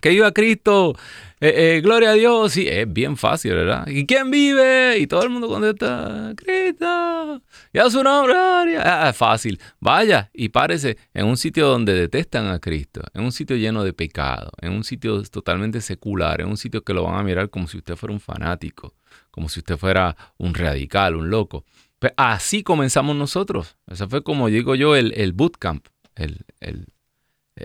[0.00, 0.94] que viva Cristo,
[1.40, 3.86] eh, eh, gloria a Dios, sí, es bien fácil, ¿verdad?
[3.86, 4.98] ¿Y quién vive?
[4.98, 8.34] Y todo el mundo contesta, Cristo, y a su nombre,
[8.78, 9.60] ah, es fácil.
[9.78, 13.92] Vaya y párese en un sitio donde detestan a Cristo, en un sitio lleno de
[13.92, 17.68] pecado, en un sitio totalmente secular, en un sitio que lo van a mirar como
[17.68, 18.94] si usted fuera un fanático,
[19.30, 21.64] como si usted fuera un radical, un loco.
[21.98, 23.76] Pues así comenzamos nosotros.
[23.88, 26.86] Eso fue como digo yo, el, el bootcamp, el, el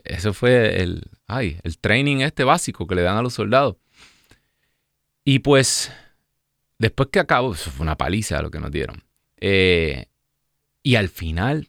[0.03, 3.77] eso fue el, ay, el training este básico que le dan a los soldados.
[5.25, 5.91] Y pues,
[6.77, 9.03] después que acabó, eso fue una paliza lo que nos dieron.
[9.37, 10.07] Eh,
[10.81, 11.67] y al final,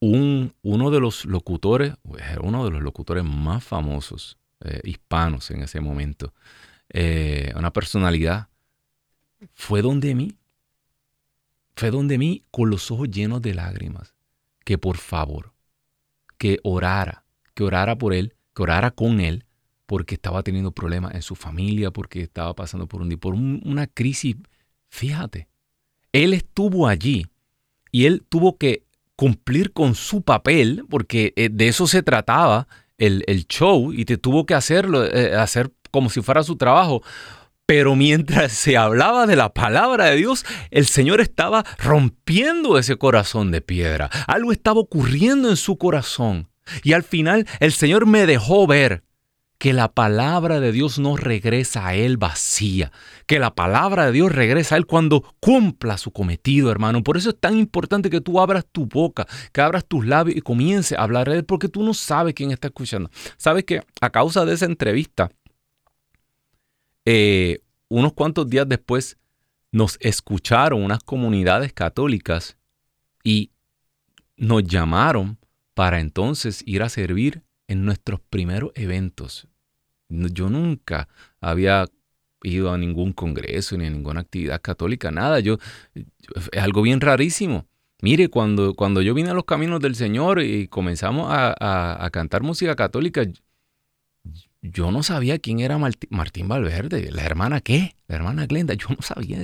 [0.00, 1.94] un, uno de los locutores,
[2.40, 6.34] uno de los locutores más famosos eh, hispanos en ese momento,
[6.88, 8.48] eh, una personalidad,
[9.52, 10.36] fue donde mí,
[11.76, 14.14] fue donde mí con los ojos llenos de lágrimas,
[14.64, 15.52] que por favor,
[16.40, 19.44] que orara, que orara por él, que orara con él,
[19.84, 24.36] porque estaba teniendo problemas en su familia, porque estaba pasando por, un, por una crisis.
[24.88, 25.48] Fíjate,
[26.14, 27.26] él estuvo allí
[27.92, 28.84] y él tuvo que
[29.16, 34.46] cumplir con su papel, porque eh, de eso se trataba el, show, y te tuvo
[34.46, 37.02] que hacerlo, eh, hacer como si fuera su trabajo.
[37.70, 43.52] Pero mientras se hablaba de la palabra de Dios, el Señor estaba rompiendo ese corazón
[43.52, 44.10] de piedra.
[44.26, 46.48] Algo estaba ocurriendo en su corazón.
[46.82, 49.04] Y al final el Señor me dejó ver
[49.58, 52.90] que la palabra de Dios no regresa a Él vacía,
[53.26, 57.04] que la palabra de Dios regresa a Él cuando cumpla su cometido, hermano.
[57.04, 60.40] Por eso es tan importante que tú abras tu boca, que abras tus labios y
[60.40, 63.12] comiences a hablar de Él, porque tú no sabes quién está escuchando.
[63.36, 65.30] Sabes que a causa de esa entrevista,
[67.12, 69.18] eh, unos cuantos días después
[69.72, 72.56] nos escucharon unas comunidades católicas
[73.24, 73.50] y
[74.36, 75.36] nos llamaron
[75.74, 79.48] para entonces ir a servir en nuestros primeros eventos.
[80.08, 81.08] Yo nunca
[81.40, 81.86] había
[82.44, 85.40] ido a ningún congreso ni a ninguna actividad católica, nada.
[85.40, 85.58] Yo,
[85.94, 87.66] es algo bien rarísimo.
[88.02, 92.44] Mire, cuando, cuando yo vine a los caminos del Señor y comenzamos a, a cantar
[92.44, 93.24] música católica,
[94.62, 97.10] yo no sabía quién era Martín Valverde.
[97.10, 97.96] ¿La hermana qué?
[98.08, 98.74] La hermana Glenda.
[98.74, 99.38] Yo no sabía.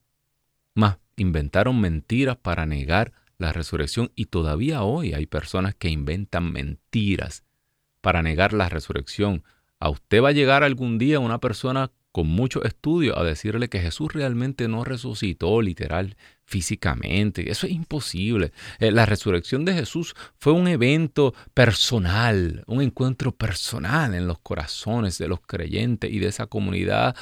[0.75, 7.43] Más, inventaron mentiras para negar la resurrección y todavía hoy hay personas que inventan mentiras
[8.01, 9.43] para negar la resurrección.
[9.79, 13.79] A usted va a llegar algún día una persona con mucho estudio a decirle que
[13.79, 16.15] Jesús realmente no resucitó literal
[16.47, 17.51] físicamente.
[17.51, 18.53] Eso es imposible.
[18.79, 25.17] Eh, la resurrección de Jesús fue un evento personal, un encuentro personal en los corazones
[25.17, 27.15] de los creyentes y de esa comunidad.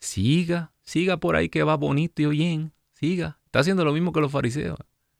[0.00, 2.72] Siga, siga por ahí que va bonito y bien.
[2.92, 3.38] Siga.
[3.46, 4.78] Está haciendo lo mismo que los fariseos,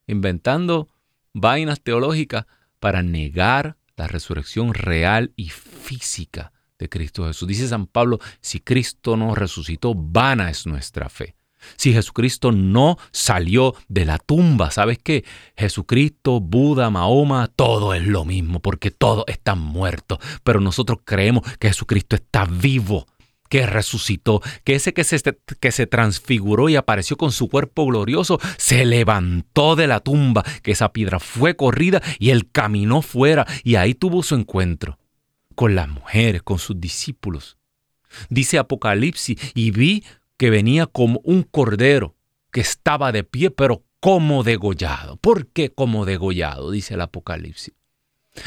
[0.09, 0.88] inventando
[1.33, 2.47] vainas teológicas
[2.81, 7.47] para negar la resurrección real y física de Cristo Jesús.
[7.47, 11.37] Dice San Pablo, si Cristo no resucitó, vana es nuestra fe.
[11.77, 15.24] Si Jesucristo no salió de la tumba, ¿sabes qué?
[15.57, 20.18] Jesucristo, Buda, Mahoma, todo es lo mismo, porque todo está muerto.
[20.42, 23.07] Pero nosotros creemos que Jesucristo está vivo,
[23.48, 25.20] que resucitó, que ese que se,
[25.61, 30.72] que se transfiguró y apareció con su cuerpo glorioso, se levantó de la tumba, que
[30.72, 34.98] esa piedra fue corrida y él caminó fuera y ahí tuvo su encuentro
[35.55, 37.57] con las mujeres, con sus discípulos.
[38.29, 40.05] Dice Apocalipsis, y vi
[40.37, 42.14] que venía como un cordero
[42.53, 45.16] que estaba de pie, pero como degollado.
[45.16, 46.70] ¿Por qué como degollado?
[46.70, 47.75] Dice el Apocalipsis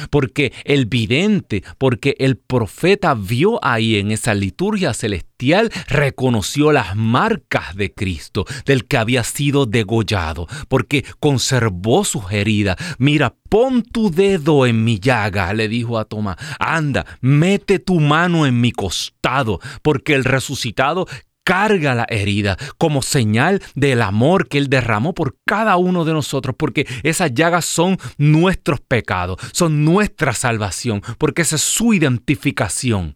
[0.10, 7.76] porque el vidente, porque el profeta vio ahí en esa liturgia celestial, reconoció las marcas
[7.76, 12.78] de Cristo, del que había sido degollado, porque conservó sus heridas.
[12.98, 18.46] Mira, pon tu dedo en mi llaga, le dijo a Tomás, anda, mete tu mano
[18.46, 21.08] en mi costado, porque el resucitado
[21.48, 26.54] carga la herida como señal del amor que Él derramó por cada uno de nosotros,
[26.60, 33.16] porque esas llagas son nuestros pecados, son nuestra salvación, porque esa es su identificación.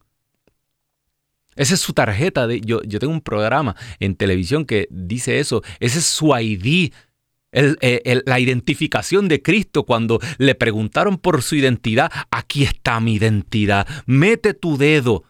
[1.58, 2.48] Esa es su tarjeta.
[2.48, 5.62] De, yo, yo tengo un programa en televisión que dice eso.
[5.82, 6.94] Ese es su ID.
[7.52, 14.54] la identificación de Cristo cuando le preguntaron por su identidad, aquí está mi identidad, mete
[14.54, 15.26] tu dedo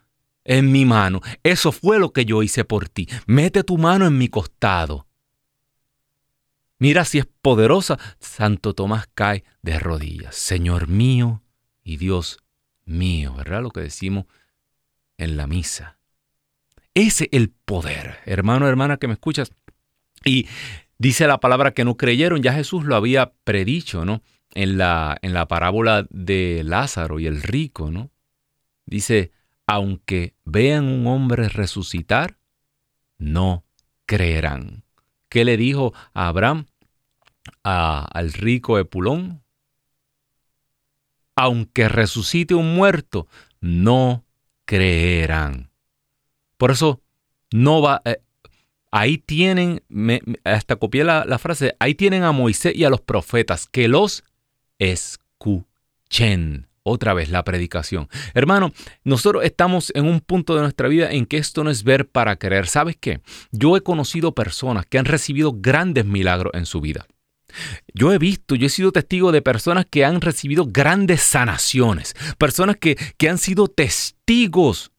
[0.51, 1.21] en mi mano.
[1.43, 3.07] Eso fue lo que yo hice por ti.
[3.25, 5.07] Mete tu mano en mi costado.
[6.77, 7.97] Mira si es poderosa.
[8.19, 10.35] Santo Tomás cae de rodillas.
[10.35, 11.41] Señor mío
[11.85, 12.39] y Dios
[12.83, 13.61] mío, ¿verdad?
[13.61, 14.25] Lo que decimos
[15.17, 15.97] en la misa.
[16.93, 19.51] Ese es el poder, hermano, hermana que me escuchas.
[20.25, 20.49] Y
[20.97, 24.21] dice la palabra que no creyeron, ya Jesús lo había predicho, ¿no?
[24.53, 28.11] En la, en la parábola de Lázaro y el rico, ¿no?
[28.85, 29.31] Dice,
[29.71, 32.37] aunque vean un hombre resucitar,
[33.17, 33.63] no
[34.05, 34.83] creerán.
[35.29, 36.65] ¿Qué le dijo a Abraham,
[37.63, 39.41] al rico Epulón?
[41.37, 43.29] Aunque resucite un muerto,
[43.61, 44.25] no
[44.65, 45.71] creerán.
[46.57, 47.01] Por eso,
[47.51, 48.01] no va...
[48.03, 48.21] Eh,
[48.91, 49.81] ahí tienen,
[50.43, 54.25] hasta copié la frase, ahí tienen a Moisés y a los profetas, que los
[54.79, 58.09] escuchen otra vez la predicación.
[58.33, 58.71] Hermano,
[59.03, 62.37] nosotros estamos en un punto de nuestra vida en que esto no es ver para
[62.37, 62.67] creer.
[62.67, 63.21] ¿Sabes qué?
[63.51, 67.07] Yo he conocido personas que han recibido grandes milagros en su vida.
[67.93, 72.77] Yo he visto, yo he sido testigo de personas que han recibido grandes sanaciones, personas
[72.77, 74.91] que, que han sido testigos.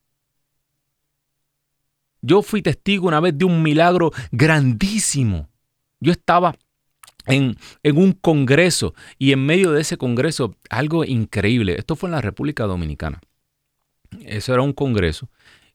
[2.21, 5.49] Yo fui testigo una vez de un milagro grandísimo.
[5.99, 6.55] Yo estaba
[7.27, 11.77] en, en, un congreso y en medio de ese congreso, algo increíble.
[11.79, 13.21] Esto fue en la República Dominicana.
[14.25, 15.29] Eso era un congreso.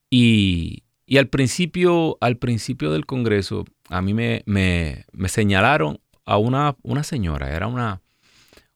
[0.10, 6.38] Y, y al, principio, al principio del congreso, a mí me, me, me señalaron a
[6.38, 8.02] una, una señora, era una,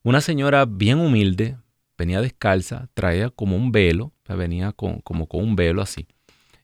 [0.04, 1.58] una señora bien humilde,
[1.98, 6.08] venía descalza, traía como un velo, venía con, como con un velo así,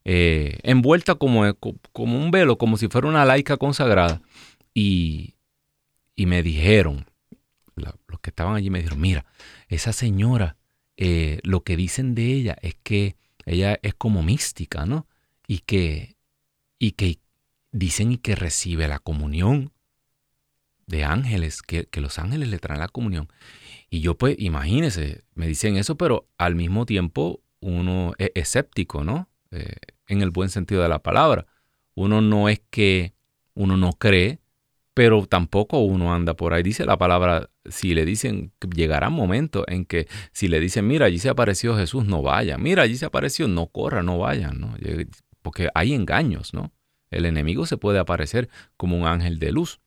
[0.05, 1.43] eh, envuelta como,
[1.91, 4.21] como un velo, como si fuera una laica consagrada.
[4.73, 5.33] Y,
[6.17, 7.05] y me dijeron,
[7.75, 9.25] los que estaban allí me dijeron, mira,
[9.69, 10.57] esa señora,
[10.97, 13.15] eh, lo que dicen de ella es que
[13.45, 15.07] ella es como mística, ¿no?
[15.47, 16.17] Y que,
[16.79, 17.19] y que
[17.71, 19.71] dicen y que recibe la comunión
[20.87, 23.29] de ángeles, que, los ángeles le traen la comunión.
[23.91, 29.29] Y yo pues, imagínese, me dicen eso, pero al mismo tiempo uno es escéptico, ¿no?
[29.51, 29.75] Eh,
[30.07, 31.45] en el buen sentido de la palabra.
[31.93, 33.13] Uno no es que
[33.53, 34.39] uno no cree,
[34.97, 36.63] pero tampoco uno anda por ahí.
[36.63, 41.05] Dice la palabra, si le dicen, llegará un momento en que si le dicen, mira,
[41.05, 42.57] allí se apareció Jesús, no vaya.
[42.57, 44.73] Mira, allí se apareció, no corra, no vaya, ¿no?
[45.43, 46.71] Porque hay engaños, ¿no?
[47.11, 49.81] El enemigo se puede aparecer como un ángel de luz.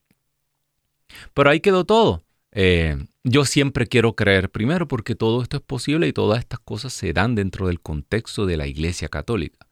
[1.35, 2.23] Pero ahí quedó todo.
[2.53, 6.93] Eh, yo siempre quiero creer primero porque todo esto es posible y todas estas cosas
[6.93, 9.67] se dan dentro del contexto de la Iglesia Católica.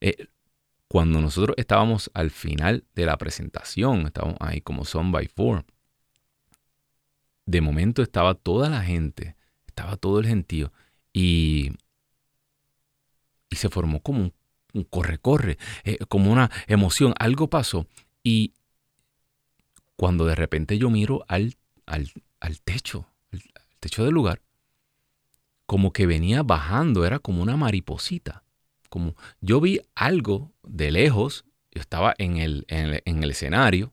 [0.00, 0.28] Eh,
[0.88, 5.64] cuando nosotros estábamos al final de la presentación, estábamos ahí como Son by Four,
[7.44, 9.36] de momento estaba toda la gente,
[9.66, 10.72] estaba todo el gentío
[11.12, 11.72] y,
[13.50, 14.32] y se formó como
[14.74, 17.86] un corre-corre, eh, como una emoción, algo pasó
[18.22, 18.54] y
[19.96, 22.10] cuando de repente yo miro al, al,
[22.64, 23.42] techo, al,
[23.80, 24.42] techo del lugar,
[25.66, 28.44] como que venía bajando, era como una mariposita.
[28.88, 33.92] Como yo vi algo de lejos, yo estaba en el, en el, escenario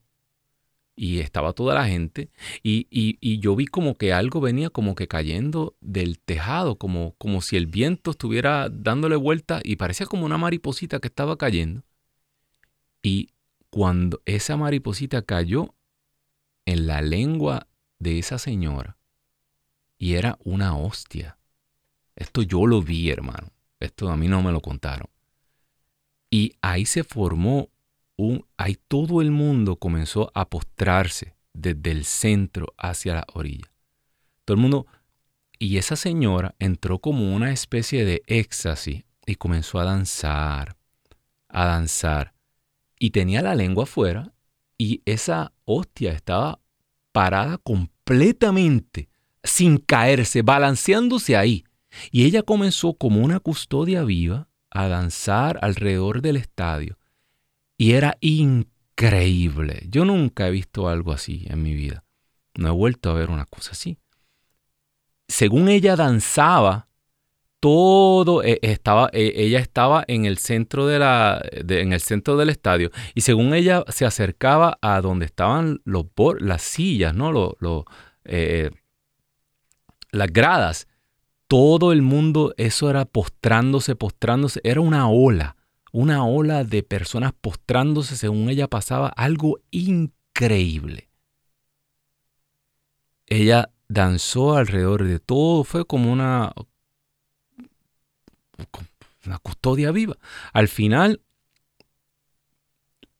[0.96, 2.32] y estaba toda la gente
[2.64, 7.41] y, y, yo vi como que algo venía como que cayendo del tejado, como, como
[7.41, 11.84] si el viento estuviera dándole vuelta y parecía como una mariposita que estaba cayendo.
[13.04, 13.30] Y
[13.70, 15.76] cuando esa mariposita cayó
[16.66, 17.68] en la lengua
[18.00, 18.98] de esa señora
[19.98, 21.38] y era una hostia.
[22.16, 23.55] Esto yo lo vi, hermano.
[23.80, 25.10] Esto a mí no me lo contaron.
[26.30, 27.70] Y ahí se formó
[28.18, 28.46] un...
[28.58, 33.72] Ahí todo el mundo comenzó a postrarse desde el centro hacia la orilla.
[34.46, 34.88] Todo el mundo...
[35.58, 40.76] Y esa señora entró como una especie de éxtasis y comenzó a danzar,
[41.48, 42.34] a danzar.
[43.00, 44.34] Y tenía la lengua afuera
[44.78, 46.60] y esa hostia estaba
[47.12, 49.10] parada completamente,
[49.44, 51.64] sin caerse, balanceándose ahí.
[52.12, 56.98] Y ella comenzó como una custodia viva a danzar alrededor del estadio.
[57.78, 59.86] Y era increíble.
[59.89, 62.04] Yo nunca he visto algo así en mi vida.
[62.56, 63.98] No he vuelto a ver una cosa así.
[65.28, 66.88] Según ella danzaba,
[67.66, 72.52] todo eh, estaba, eh, ella estaba en el centro de la, en el centro del
[72.52, 76.06] estadio y según ella se acercaba a donde estaban los
[76.39, 77.56] las sillas, no,
[78.24, 78.70] eh,
[80.12, 80.88] las gradas,
[81.48, 85.56] todo el mundo eso era postrándose, postrándose, era una ola,
[85.91, 91.10] una ola de personas postrándose según ella pasaba algo increíble.
[93.28, 96.54] Ella danzó alrededor de todo, fue como una
[99.26, 100.18] una custodia viva.
[100.54, 101.22] Al final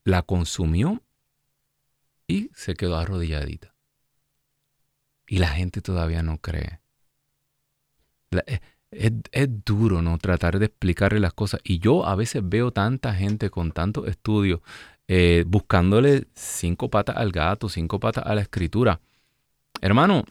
[0.04, 1.02] la consumió
[2.28, 3.76] y se quedó arrodilladita.
[5.28, 6.80] Y la gente todavía no cree.
[8.48, 8.60] Eh,
[9.32, 10.18] es, duro, ¿no?
[10.18, 11.60] Tratar de explicarle las cosas.
[11.64, 14.62] Y yo a veces veo tanta gente con tanto estudio
[15.08, 19.02] eh, buscándole cinco patas al gato, cinco patas a la escritura.
[19.82, 20.24] Hermano,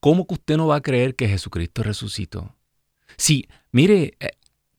[0.00, 2.54] ¿cómo que usted no va a creer que Jesucristo resucitó?
[3.16, 4.30] Sí, mire, eh,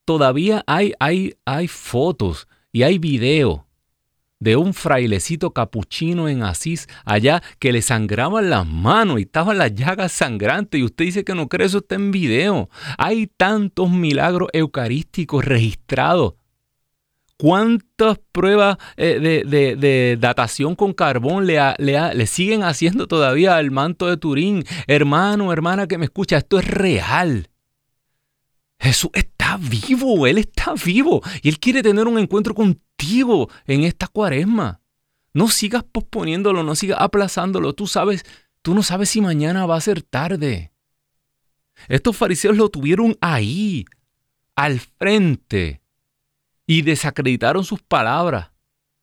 [0.05, 3.65] todavía hay, hay, hay fotos y hay video
[4.39, 9.75] de un frailecito capuchino en Asís allá que le sangraban las manos y estaban las
[9.75, 12.69] llagas sangrantes y usted dice que no cree eso está en video.
[12.97, 16.35] Hay tantos milagros eucarísticos registrados.
[17.37, 24.07] ¿Cuántas pruebas eh, de, datación con carbón le, le, le siguen haciendo todavía al manto
[24.07, 24.65] de Turín?
[24.87, 27.48] Hermano, hermana que me escucha, esto es real.
[28.79, 34.07] Jesús está vivo, Él está vivo y Él quiere tener un encuentro contigo en esta
[34.07, 34.81] cuaresma.
[35.33, 37.73] No sigas posponiéndolo, no sigas aplazándolo.
[37.73, 38.25] Tú sabes,
[38.61, 40.71] tú no sabes si mañana va a ser tarde.
[41.87, 43.85] Estos fariseos lo tuvieron ahí,
[44.55, 45.81] al frente,
[46.65, 48.51] y desacreditaron sus palabras.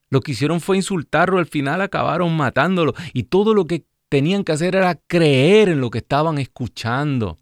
[0.08, 4.52] Lo que hicieron fue insultarlo, al final acabaron matándolo y todo lo que tenían que
[4.52, 7.40] hacer era creer en lo que estaban escuchando.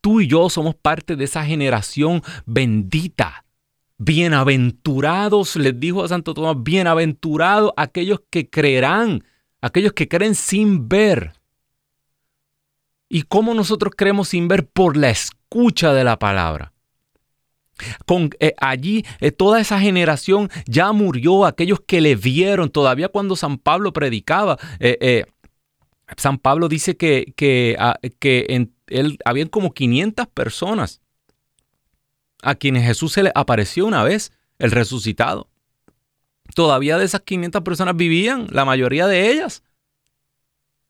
[0.00, 3.44] Tú y yo somos parte de esa generación bendita.
[3.98, 9.24] Bienaventurados, les dijo a Santo Tomás, bienaventurados aquellos que creerán,
[9.60, 11.32] aquellos que creen sin ver.
[13.08, 14.68] ¿Y cómo nosotros creemos sin ver?
[14.68, 16.72] Por la escucha de la palabra.
[18.06, 23.34] Con, eh, allí eh, toda esa generación ya murió, aquellos que le vieron, todavía cuando
[23.34, 24.58] San Pablo predicaba.
[24.78, 25.24] Eh,
[26.16, 28.77] San Pablo dice que, que, ah, que en,
[29.24, 31.00] habían como 500 personas
[32.42, 35.48] a quienes Jesús se le apareció una vez, el resucitado.
[36.54, 39.62] Todavía de esas 500 personas vivían, la mayoría de ellas.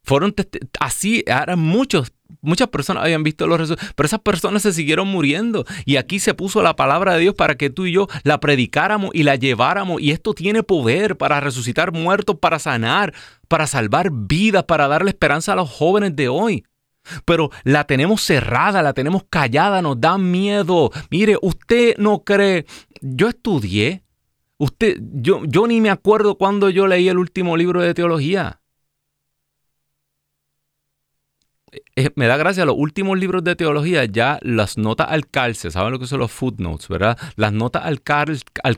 [0.02, 0.34] Fueron
[0.80, 5.66] así, eran muchos, muchas personas habían visto los resultados, pero esas personas se siguieron muriendo.
[5.84, 9.10] Y aquí se puso la palabra de Dios para que tú y yo la predicáramos
[9.12, 10.00] y la lleváramos.
[10.00, 13.12] Y esto tiene poder para resucitar muertos, para sanar,
[13.48, 16.64] para salvar vidas, para darle esperanza a los jóvenes de hoy.
[17.24, 20.90] Pero la tenemos cerrada, la tenemos callada, nos da miedo.
[21.10, 22.66] Mire, usted no cree,
[23.00, 24.02] yo estudié,
[24.58, 28.60] usted, yo, yo ni me acuerdo cuando yo leí el último libro de teología.
[28.60, 28.64] Eh,
[32.14, 35.98] me da gracia, los últimos libros de teología ya las notas al calce, ¿saben lo
[35.98, 37.18] que son los footnotes, verdad?
[37.36, 38.00] Las notas al,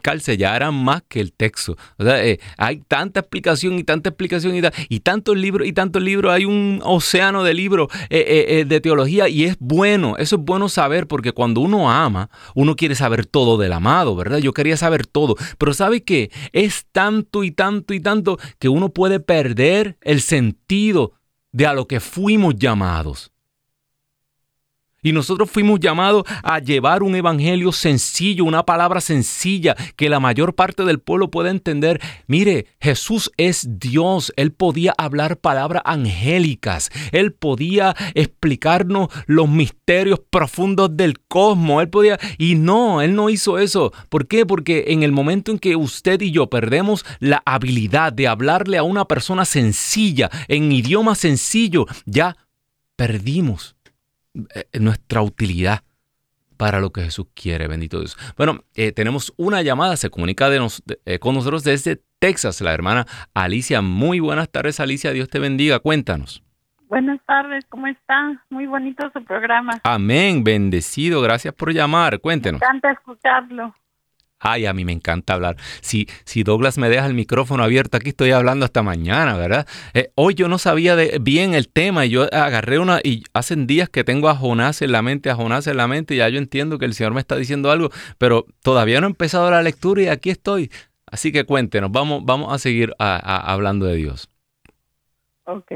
[0.00, 1.76] calce ya eran más que el texto.
[1.98, 6.44] Eh, hay tanta explicación y tanta explicación y, y tantos libros y tantos libros, hay
[6.44, 11.32] un océano de libros eh, de teología y es bueno, eso es bueno saber porque
[11.32, 14.38] cuando uno ama, uno quiere saber todo del amado, ¿verdad?
[14.38, 16.30] Yo quería saber todo, pero ¿sabe qué?
[16.52, 21.12] Es tanto y tanto y tanto que uno puede perder el sentido
[21.52, 23.32] de a lo que fuimos llamados.
[25.02, 30.54] Y nosotros fuimos llamados a llevar un evangelio sencillo, una palabra sencilla que la mayor
[30.54, 32.00] parte del pueblo pueda entender.
[32.26, 34.32] Mire, Jesús es Dios.
[34.36, 36.90] Él podía hablar palabras angélicas.
[37.12, 41.82] Él podía explicarnos los misterios profundos del cosmos.
[41.82, 42.18] Él podía...
[42.36, 43.92] Y no, Él no hizo eso.
[44.08, 44.44] ¿Por qué?
[44.44, 48.82] Porque en el momento en que usted y yo perdemos la habilidad de hablarle a
[48.82, 52.36] una persona sencilla, en idioma sencillo, ya
[52.96, 53.76] perdimos
[54.72, 55.82] nuestra utilidad
[56.60, 58.18] para lo que Jesús quiere, bendito Dios.
[58.36, 60.50] Bueno, eh, tenemos una llamada, se comunica
[61.06, 63.80] eh, con nosotros desde Texas, la hermana Alicia.
[63.80, 66.42] Muy buenas tardes, Alicia, Dios te bendiga, cuéntanos.
[66.86, 68.44] Buenas tardes, ¿cómo está?
[68.50, 69.80] Muy bonito su programa.
[69.84, 72.60] Amén, bendecido, gracias por llamar, cuéntenos.
[72.60, 73.74] Me encanta escucharlo.
[74.40, 75.56] Ay, a mí me encanta hablar.
[75.82, 79.68] Si, si Douglas me deja el micrófono abierto, aquí estoy hablando hasta mañana, ¿verdad?
[79.92, 83.66] Eh, hoy yo no sabía de, bien el tema y yo agarré una, y hacen
[83.66, 86.28] días que tengo a Jonás en la mente, a Jonás en la mente, y ya
[86.30, 89.62] yo entiendo que el Señor me está diciendo algo, pero todavía no he empezado la
[89.62, 90.70] lectura y aquí estoy.
[91.04, 94.30] Así que cuéntenos, vamos, vamos a seguir hablando de Dios.
[95.44, 95.72] Ok.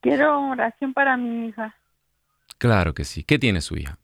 [0.00, 1.76] Quiero oración para mi hija.
[2.58, 3.22] Claro que sí.
[3.22, 3.98] ¿Qué tiene su hija?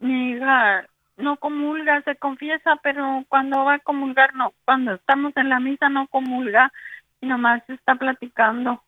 [0.00, 0.86] Mi hija
[1.18, 5.88] no comulga, se confiesa, pero cuando va a comulgar, no, cuando estamos en la misa
[5.88, 6.72] no comulga,
[7.20, 8.82] y nomás está platicando.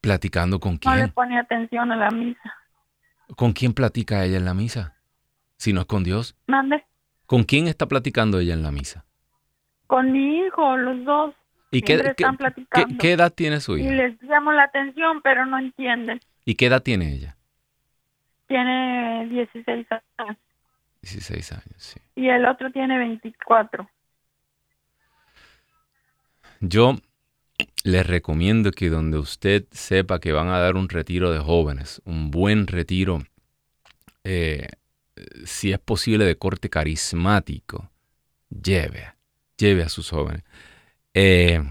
[0.00, 0.94] ¿Platicando con quién?
[0.94, 2.54] No le pone atención a la misa.
[3.36, 4.96] ¿Con quién platica ella en la misa?
[5.56, 6.36] Si no es con Dios.
[6.46, 6.84] ¿Mande?
[7.26, 9.04] ¿Con quién está platicando ella en la misa?
[9.86, 11.34] Con mi hijo, los dos.
[11.70, 12.98] ¿Y qué, están platicando.
[12.98, 13.88] ¿qué, edad tiene su hija?
[13.88, 16.20] Y les llamo la atención, pero no entienden.
[16.44, 17.36] ¿Y qué edad tiene ella?
[18.46, 19.86] Tiene 16
[20.18, 20.36] años.
[21.04, 22.00] 16 años, sí.
[22.16, 23.88] Y el otro tiene 24.
[26.60, 26.96] Yo
[27.84, 32.30] les recomiendo que donde usted sepa que van a dar un retiro de jóvenes, un
[32.30, 33.22] buen retiro,
[34.24, 34.68] eh,
[35.44, 37.90] si es posible de corte carismático,
[38.48, 39.14] lleve,
[39.58, 40.42] lleve a sus jóvenes.
[41.12, 41.62] Eh,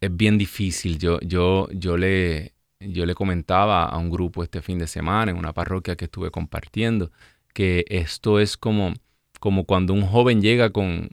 [0.00, 0.98] es bien difícil.
[0.98, 5.36] Yo, yo, yo, le, yo le comentaba a un grupo este fin de semana en
[5.36, 7.12] una parroquia que estuve compartiendo
[7.52, 8.94] que esto es como,
[9.38, 11.10] como cuando un joven llega con,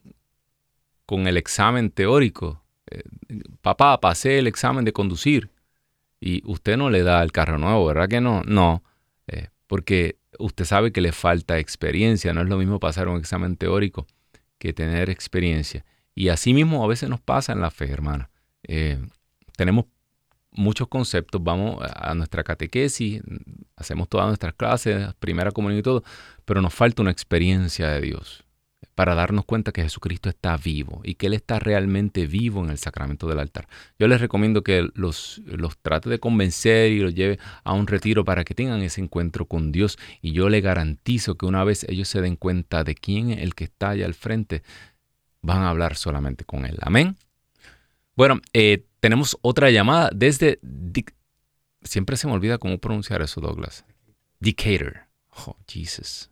[1.06, 2.64] con el examen teórico.
[2.90, 3.04] Eh,
[3.62, 5.50] papá, pasé el examen de conducir
[6.20, 8.44] y usted no le da el carro nuevo, ¿verdad que no?
[8.44, 8.84] No,
[9.28, 13.56] eh, porque usted sabe que le falta experiencia, no es lo mismo pasar un examen
[13.56, 14.08] teórico
[14.58, 15.86] que tener experiencia.
[16.16, 18.30] Y así mismo a veces nos pasa en la fe, hermana.
[18.64, 19.00] Eh,
[19.56, 19.86] tenemos
[20.58, 23.22] muchos conceptos, vamos a nuestra catequesis,
[23.76, 26.04] hacemos todas nuestras clases, primera comunión y todo,
[26.46, 28.44] pero nos falta una experiencia de Dios.
[28.96, 32.80] para darnos cuenta que Jesucristo está vivo y que Él está realmente vivo en el
[32.80, 33.68] sacramento del altar.
[34.00, 38.26] Yo les recomiendo que los, los trate de convencer y los lleve a un retiro
[38.26, 42.08] para que tengan ese encuentro con Dios y yo les garantizo que una vez ellos
[42.08, 44.64] se den cuenta de quién es el que está allá al frente,
[45.42, 46.78] van a hablar solamente con Él.
[46.82, 47.18] Amén.
[48.16, 50.60] Bueno, eh, tenemos otra llamada desde...
[51.84, 53.86] Siempre se me olvida cómo pronunciar eso, Douglas.
[54.40, 55.08] Decatur.
[55.46, 56.32] Oh, Jesus.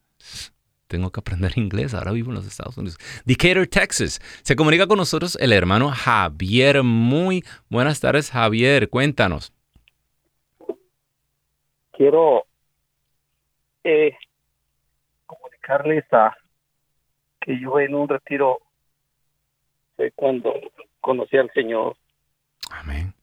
[0.88, 2.97] Tengo que aprender inglés, ahora vivo en los Estados Unidos.
[3.26, 4.20] Decatur, Texas.
[4.43, 6.84] Se comunica con nosotros el hermano Javier.
[6.84, 8.89] Muy buenas tardes, Javier.
[8.89, 9.53] Cuéntanos.
[11.93, 12.45] Quiero
[13.84, 14.18] eh,
[15.26, 16.36] comunicarles a
[17.39, 18.59] que yo en un retiro
[19.95, 20.53] fue cuando
[20.99, 21.95] conocí al Señor.
[22.72, 23.13] Amén.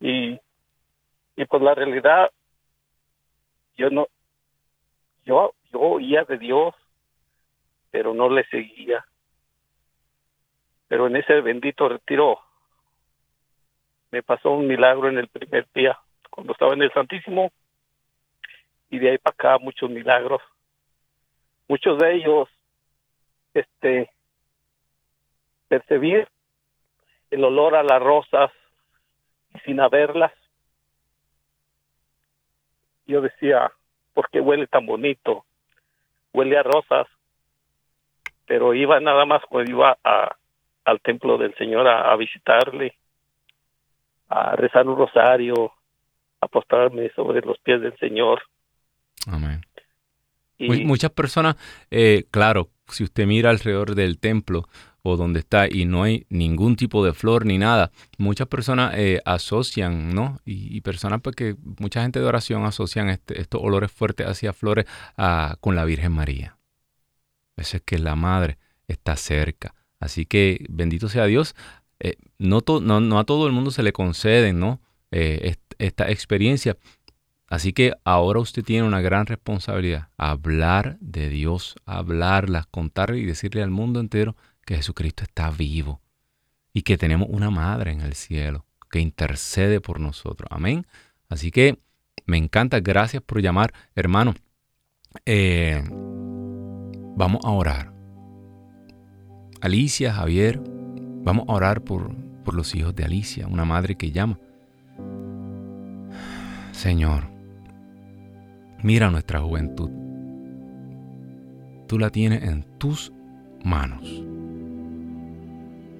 [0.00, 0.38] Y,
[1.36, 2.30] y pues la realidad,
[3.76, 4.08] yo no,
[5.24, 6.74] yo yo oía de Dios,
[7.90, 9.04] pero no le seguía.
[10.88, 12.40] Pero en ese bendito retiro
[14.10, 15.98] me pasó un milagro en el primer día,
[16.30, 17.50] cuando estaba en el Santísimo,
[18.90, 20.40] y de ahí para acá muchos milagros.
[21.68, 22.48] Muchos de ellos,
[23.52, 24.10] este,
[25.68, 26.28] percibir
[27.36, 28.50] el olor a las rosas
[29.64, 30.32] sin haberlas.
[33.06, 33.70] Yo decía,
[34.14, 35.44] ¿por qué huele tan bonito?
[36.36, 37.06] huele a rosas,
[38.46, 40.36] pero iba nada más cuando iba a,
[40.84, 42.94] al templo del Señor a, visitarle,
[44.28, 45.72] a rezar un rosario,
[46.42, 48.42] a postrarme sobre los pies del Señor.
[49.26, 49.62] Amén.
[50.58, 51.56] Y, Muchas personas,
[51.90, 54.64] eh, claro, si usted mira alrededor del templo
[55.06, 59.20] o donde está y no hay ningún tipo de flor ni nada, muchas personas eh,
[59.24, 60.40] asocian, ¿no?
[60.44, 64.86] Y, personas, porque pues, mucha gente de oración asocian este, estos olores fuertes hacia flores
[65.60, 66.58] con la Virgen María.
[67.56, 69.74] Eso es que la Madre está cerca.
[70.00, 71.54] Así que bendito sea Dios.
[72.00, 74.80] Eh, no, no, a todo el mundo se le conceden, ¿no?
[75.12, 76.76] Eh, esta experiencia.
[77.48, 80.08] Así que ahora usted tiene una gran responsabilidad.
[80.16, 84.36] Hablar de Dios, hablarlas, contarle y decirle al mundo entero
[84.66, 86.02] que Jesucristo está vivo
[86.74, 90.48] y que tenemos una madre en el cielo que intercede por nosotros.
[90.52, 90.86] Amén.
[91.30, 91.78] Así que
[92.26, 94.34] me encanta, gracias por llamar, hermano.
[95.24, 95.82] Eh,
[97.16, 97.94] vamos a orar.
[99.62, 100.60] Alicia, Javier,
[101.22, 102.14] vamos a orar por,
[102.44, 104.38] por los hijos de Alicia, una madre que llama.
[106.72, 107.30] Señor,
[108.82, 109.90] mira nuestra juventud.
[111.86, 113.12] Tú la tienes en tus
[113.64, 114.26] manos.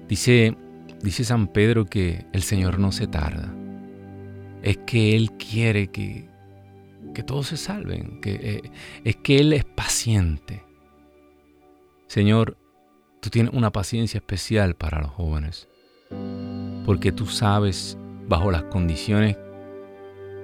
[0.07, 0.55] Dice,
[1.01, 3.53] dice San Pedro que el Señor no se tarda.
[4.61, 6.29] Es que Él quiere que,
[7.13, 8.21] que todos se salven.
[8.21, 8.71] Que, eh,
[9.03, 10.63] es que Él es paciente.
[12.07, 12.57] Señor,
[13.19, 15.67] tú tienes una paciencia especial para los jóvenes.
[16.85, 17.97] Porque tú sabes
[18.27, 19.37] bajo las condiciones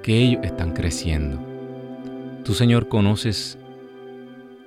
[0.04, 1.40] que ellos están creciendo.
[2.44, 3.58] Tú, Señor, conoces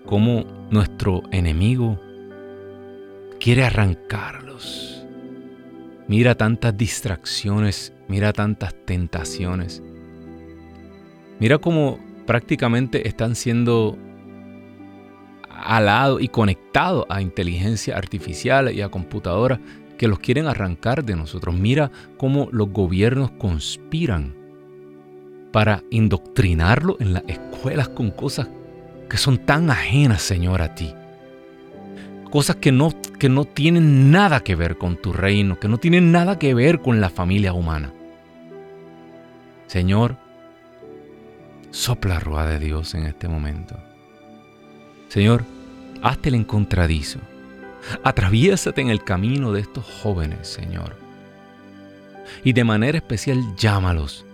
[0.07, 2.01] cómo nuestro enemigo
[3.39, 3.65] quiere
[6.09, 9.83] Mira tantas distracciones, mira tantas tentaciones.
[11.41, 13.99] Mira cómo prácticamente están siendo
[15.51, 19.59] alados y conectados a inteligencia artificial y a computadoras
[19.99, 21.55] que los quieren arrancar de nosotros.
[21.55, 24.35] Mira cómo los gobiernos conspiran
[25.51, 28.49] para indoctrinarlo en las escuelas con cosas
[29.09, 30.93] que son tan ajenas, Señor, a ti
[32.31, 36.13] cosas que no, que no tienen nada que ver con tu reino, que no tienen
[36.13, 37.93] nada que ver con la familia humana.
[39.67, 40.17] Señor,
[41.71, 43.77] sopla rueda de Dios en este momento.
[45.09, 45.45] Señor,
[46.03, 47.21] hazte el encontradizo.
[48.03, 50.97] Atraviésate en el camino de estos jóvenes, Señor.
[52.43, 54.25] Y de manera especial llámalos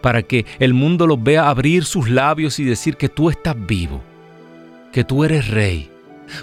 [0.00, 4.02] para que el mundo los vea abrir sus labios y decir que tú estás vivo,
[4.92, 5.90] que tú eres rey,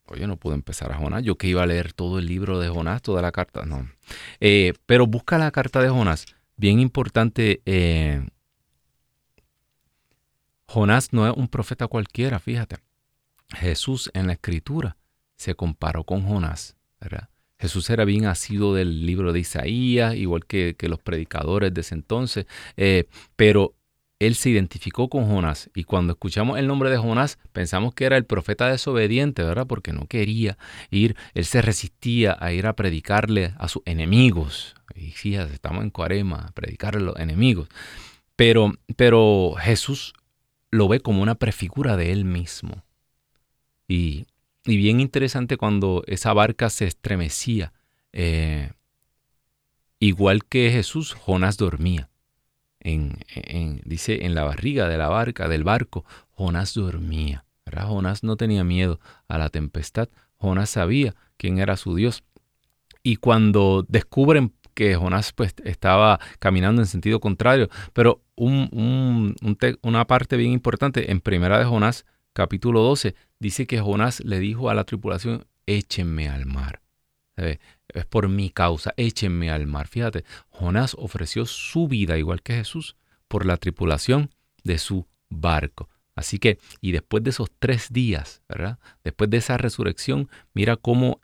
[0.06, 1.22] oye, no puedo empezar a Jonás.
[1.22, 3.88] Yo que iba a leer todo el libro de Jonás, toda la carta, no.
[4.40, 6.26] Eh, pero busca la carta de Jonás.
[6.56, 8.26] Bien importante, eh,
[10.66, 12.76] Jonás no es un profeta cualquiera, fíjate.
[13.54, 14.96] Jesús en la escritura
[15.36, 17.28] se comparó con Jonás, ¿verdad?
[17.58, 22.46] Jesús era bien asido del libro de Isaías, igual que, los predicadores de ese entonces,
[22.76, 23.75] eh, pero
[24.18, 28.16] él se identificó con Jonás y cuando escuchamos el nombre de Jonás pensamos que era
[28.16, 29.66] el profeta desobediente, ¿verdad?
[29.66, 30.56] Porque no quería
[30.90, 34.74] ir, él se resistía a ir a predicarle a sus enemigos.
[34.94, 37.68] Y fíjate, estamos en Cuarema, a predicarle a los enemigos.
[38.36, 40.14] Pero, pero Jesús
[40.70, 42.84] lo ve como una prefigura de él mismo.
[43.88, 44.26] Y,
[44.64, 47.72] bien interesante cuando esa barca se estremecía.
[48.12, 48.72] Eh,
[50.00, 52.08] igual que Jesús, Jonás dormía.
[52.88, 57.44] En, dice en la barriga de la barca, del barco, Jonás dormía.
[57.84, 60.08] Jonás no tenía miedo a la tempestad.
[60.36, 62.22] Jonás sabía quién era su Dios.
[63.02, 70.52] Y cuando descubren que Jonás pues, estaba caminando en sentido contrario, pero una parte bien
[70.52, 75.46] importante en primera de Jonás capítulo 12, dice que Jonás le dijo a la tripulación,
[75.64, 76.82] échenme al mar.
[77.96, 79.88] Es por mi causa, échenme al mar.
[79.88, 82.94] Fíjate, Jonás ofreció su vida, igual que Jesús,
[83.26, 84.30] por la tripulación
[84.64, 85.88] de su barco.
[86.14, 88.78] Así que, y después de esos tres días, ¿verdad?
[89.02, 91.20] Después de esa resurrección, mira cómo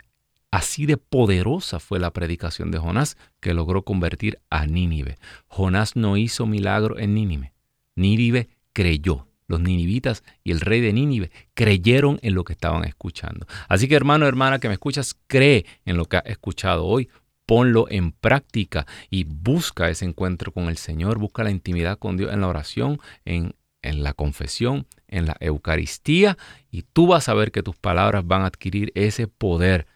[0.51, 5.19] así de poderosa fue la predicación de Jonás que logró convertir a Nínive.
[5.49, 7.53] Jonás no hizo milagro en Nínive.
[7.97, 13.47] Nínive creyó los ninivitas y el rey de Nínive creyeron en lo que estaban escuchando.
[13.69, 17.09] Así que hermano, hermana que me escuchas, cree en lo que has escuchado hoy,
[17.47, 22.33] ponlo en práctica y busca ese encuentro con el Señor, busca la intimidad con Dios
[22.33, 26.39] en la oración, en, en la confesión, en la Eucaristía
[26.71, 29.87] y tú vas a ver que tus palabras van a adquirir ese poder,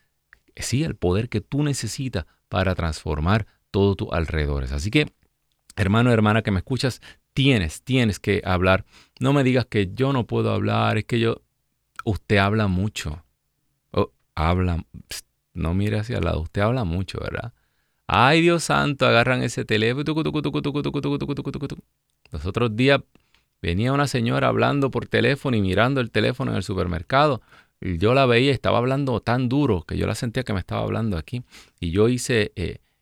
[0.57, 4.73] sí, el poder que tú necesitas para transformar todo tus alrededores.
[4.73, 5.13] Así que,
[5.77, 7.01] hermano, hermana que me escuchas,
[7.37, 8.87] tienes, tienes que hablar.
[9.21, 11.43] No me digas que yo no puedo hablar, es que yo...
[12.05, 13.23] Usted habla mucho.
[14.35, 14.83] habla...
[15.53, 17.53] No mire hacia el lado, usted habla mucho, ¿verdad?
[18.07, 20.05] Ay, Dios santo, agarran ese teléfono.
[22.31, 23.01] Los otros días
[23.61, 27.43] venía una señora hablando por teléfono y mirando el teléfono en el supermercado.
[27.83, 30.83] Y yo la veía, estaba hablando tan duro que yo la sentía que me estaba
[30.83, 31.43] hablando aquí.
[31.81, 32.53] Y yo hice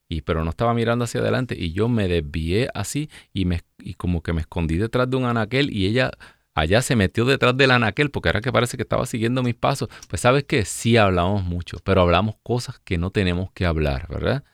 [0.08, 3.94] y pero no estaba mirando hacia adelante y yo me desvié así y, me, y
[3.94, 6.10] como que me escondí detrás de un anaquel y ella
[6.54, 9.88] allá se metió detrás del anaquel porque era que parece que estaba siguiendo mis pasos.
[10.08, 14.44] Pues sabes que sí hablamos mucho, pero hablamos cosas que no tenemos que hablar, ¿verdad?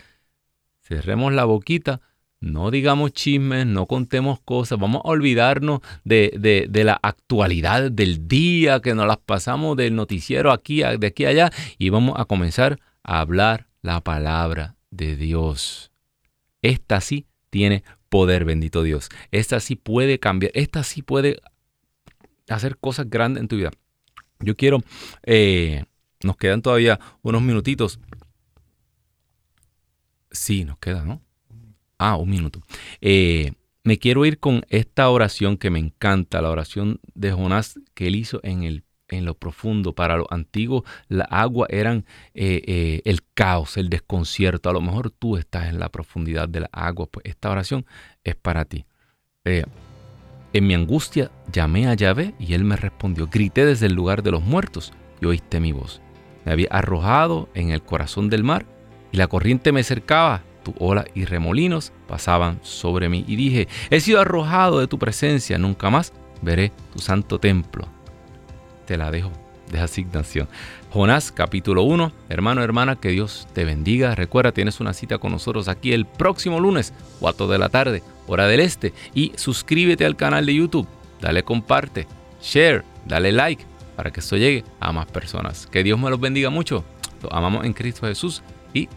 [0.80, 2.00] Cerremos la boquita,
[2.40, 8.26] no digamos chismes, no contemos cosas, vamos a olvidarnos de, de, de la actualidad del
[8.26, 12.80] día, que nos las pasamos del noticiero aquí, de aquí allá, y vamos a comenzar
[13.04, 15.92] a hablar la palabra de Dios.
[16.62, 19.08] Esta sí tiene poder, bendito Dios.
[19.30, 21.40] Esta sí puede cambiar, esta sí puede
[22.48, 23.70] hacer cosas grandes en tu vida.
[24.40, 24.82] Yo quiero,
[25.24, 25.84] eh,
[26.22, 28.00] nos quedan todavía unos minutitos.
[30.30, 31.22] Sí, nos queda, ¿no?
[31.98, 32.62] Ah, un minuto.
[33.00, 33.52] Eh,
[33.84, 38.16] me quiero ir con esta oración que me encanta, la oración de Jonás que él
[38.16, 39.94] hizo en el en lo profundo.
[39.94, 42.04] Para los antiguos, la agua eran
[42.34, 44.70] eh, eh, el caos, el desconcierto.
[44.70, 47.86] A lo mejor tú estás en la profundidad de la agua, pues esta oración
[48.24, 48.84] es para ti.
[49.44, 49.64] Eh,
[50.52, 53.28] en mi angustia llamé a Yahvé y él me respondió.
[53.28, 56.00] Grité desde el lugar de los muertos y oíste mi voz.
[56.44, 58.66] Me había arrojado en el corazón del mar
[59.12, 63.24] y la corriente me cercaba, tu ola y remolinos pasaban sobre mí.
[63.28, 67.86] Y dije, he sido arrojado de tu presencia, nunca más veré tu santo templo.
[68.90, 69.30] Te la dejo
[69.70, 70.48] de asignación.
[70.90, 74.16] Jonás capítulo 1, hermano, hermana, que Dios te bendiga.
[74.16, 78.48] Recuerda, tienes una cita con nosotros aquí el próximo lunes, 4 de la tarde, hora
[78.48, 78.92] del este.
[79.14, 80.88] Y suscríbete al canal de YouTube,
[81.20, 82.08] dale comparte,
[82.42, 83.64] share, dale like
[83.94, 85.68] para que esto llegue a más personas.
[85.68, 86.84] Que Dios me los bendiga mucho.
[87.22, 88.42] Lo amamos en Cristo Jesús
[88.74, 88.88] y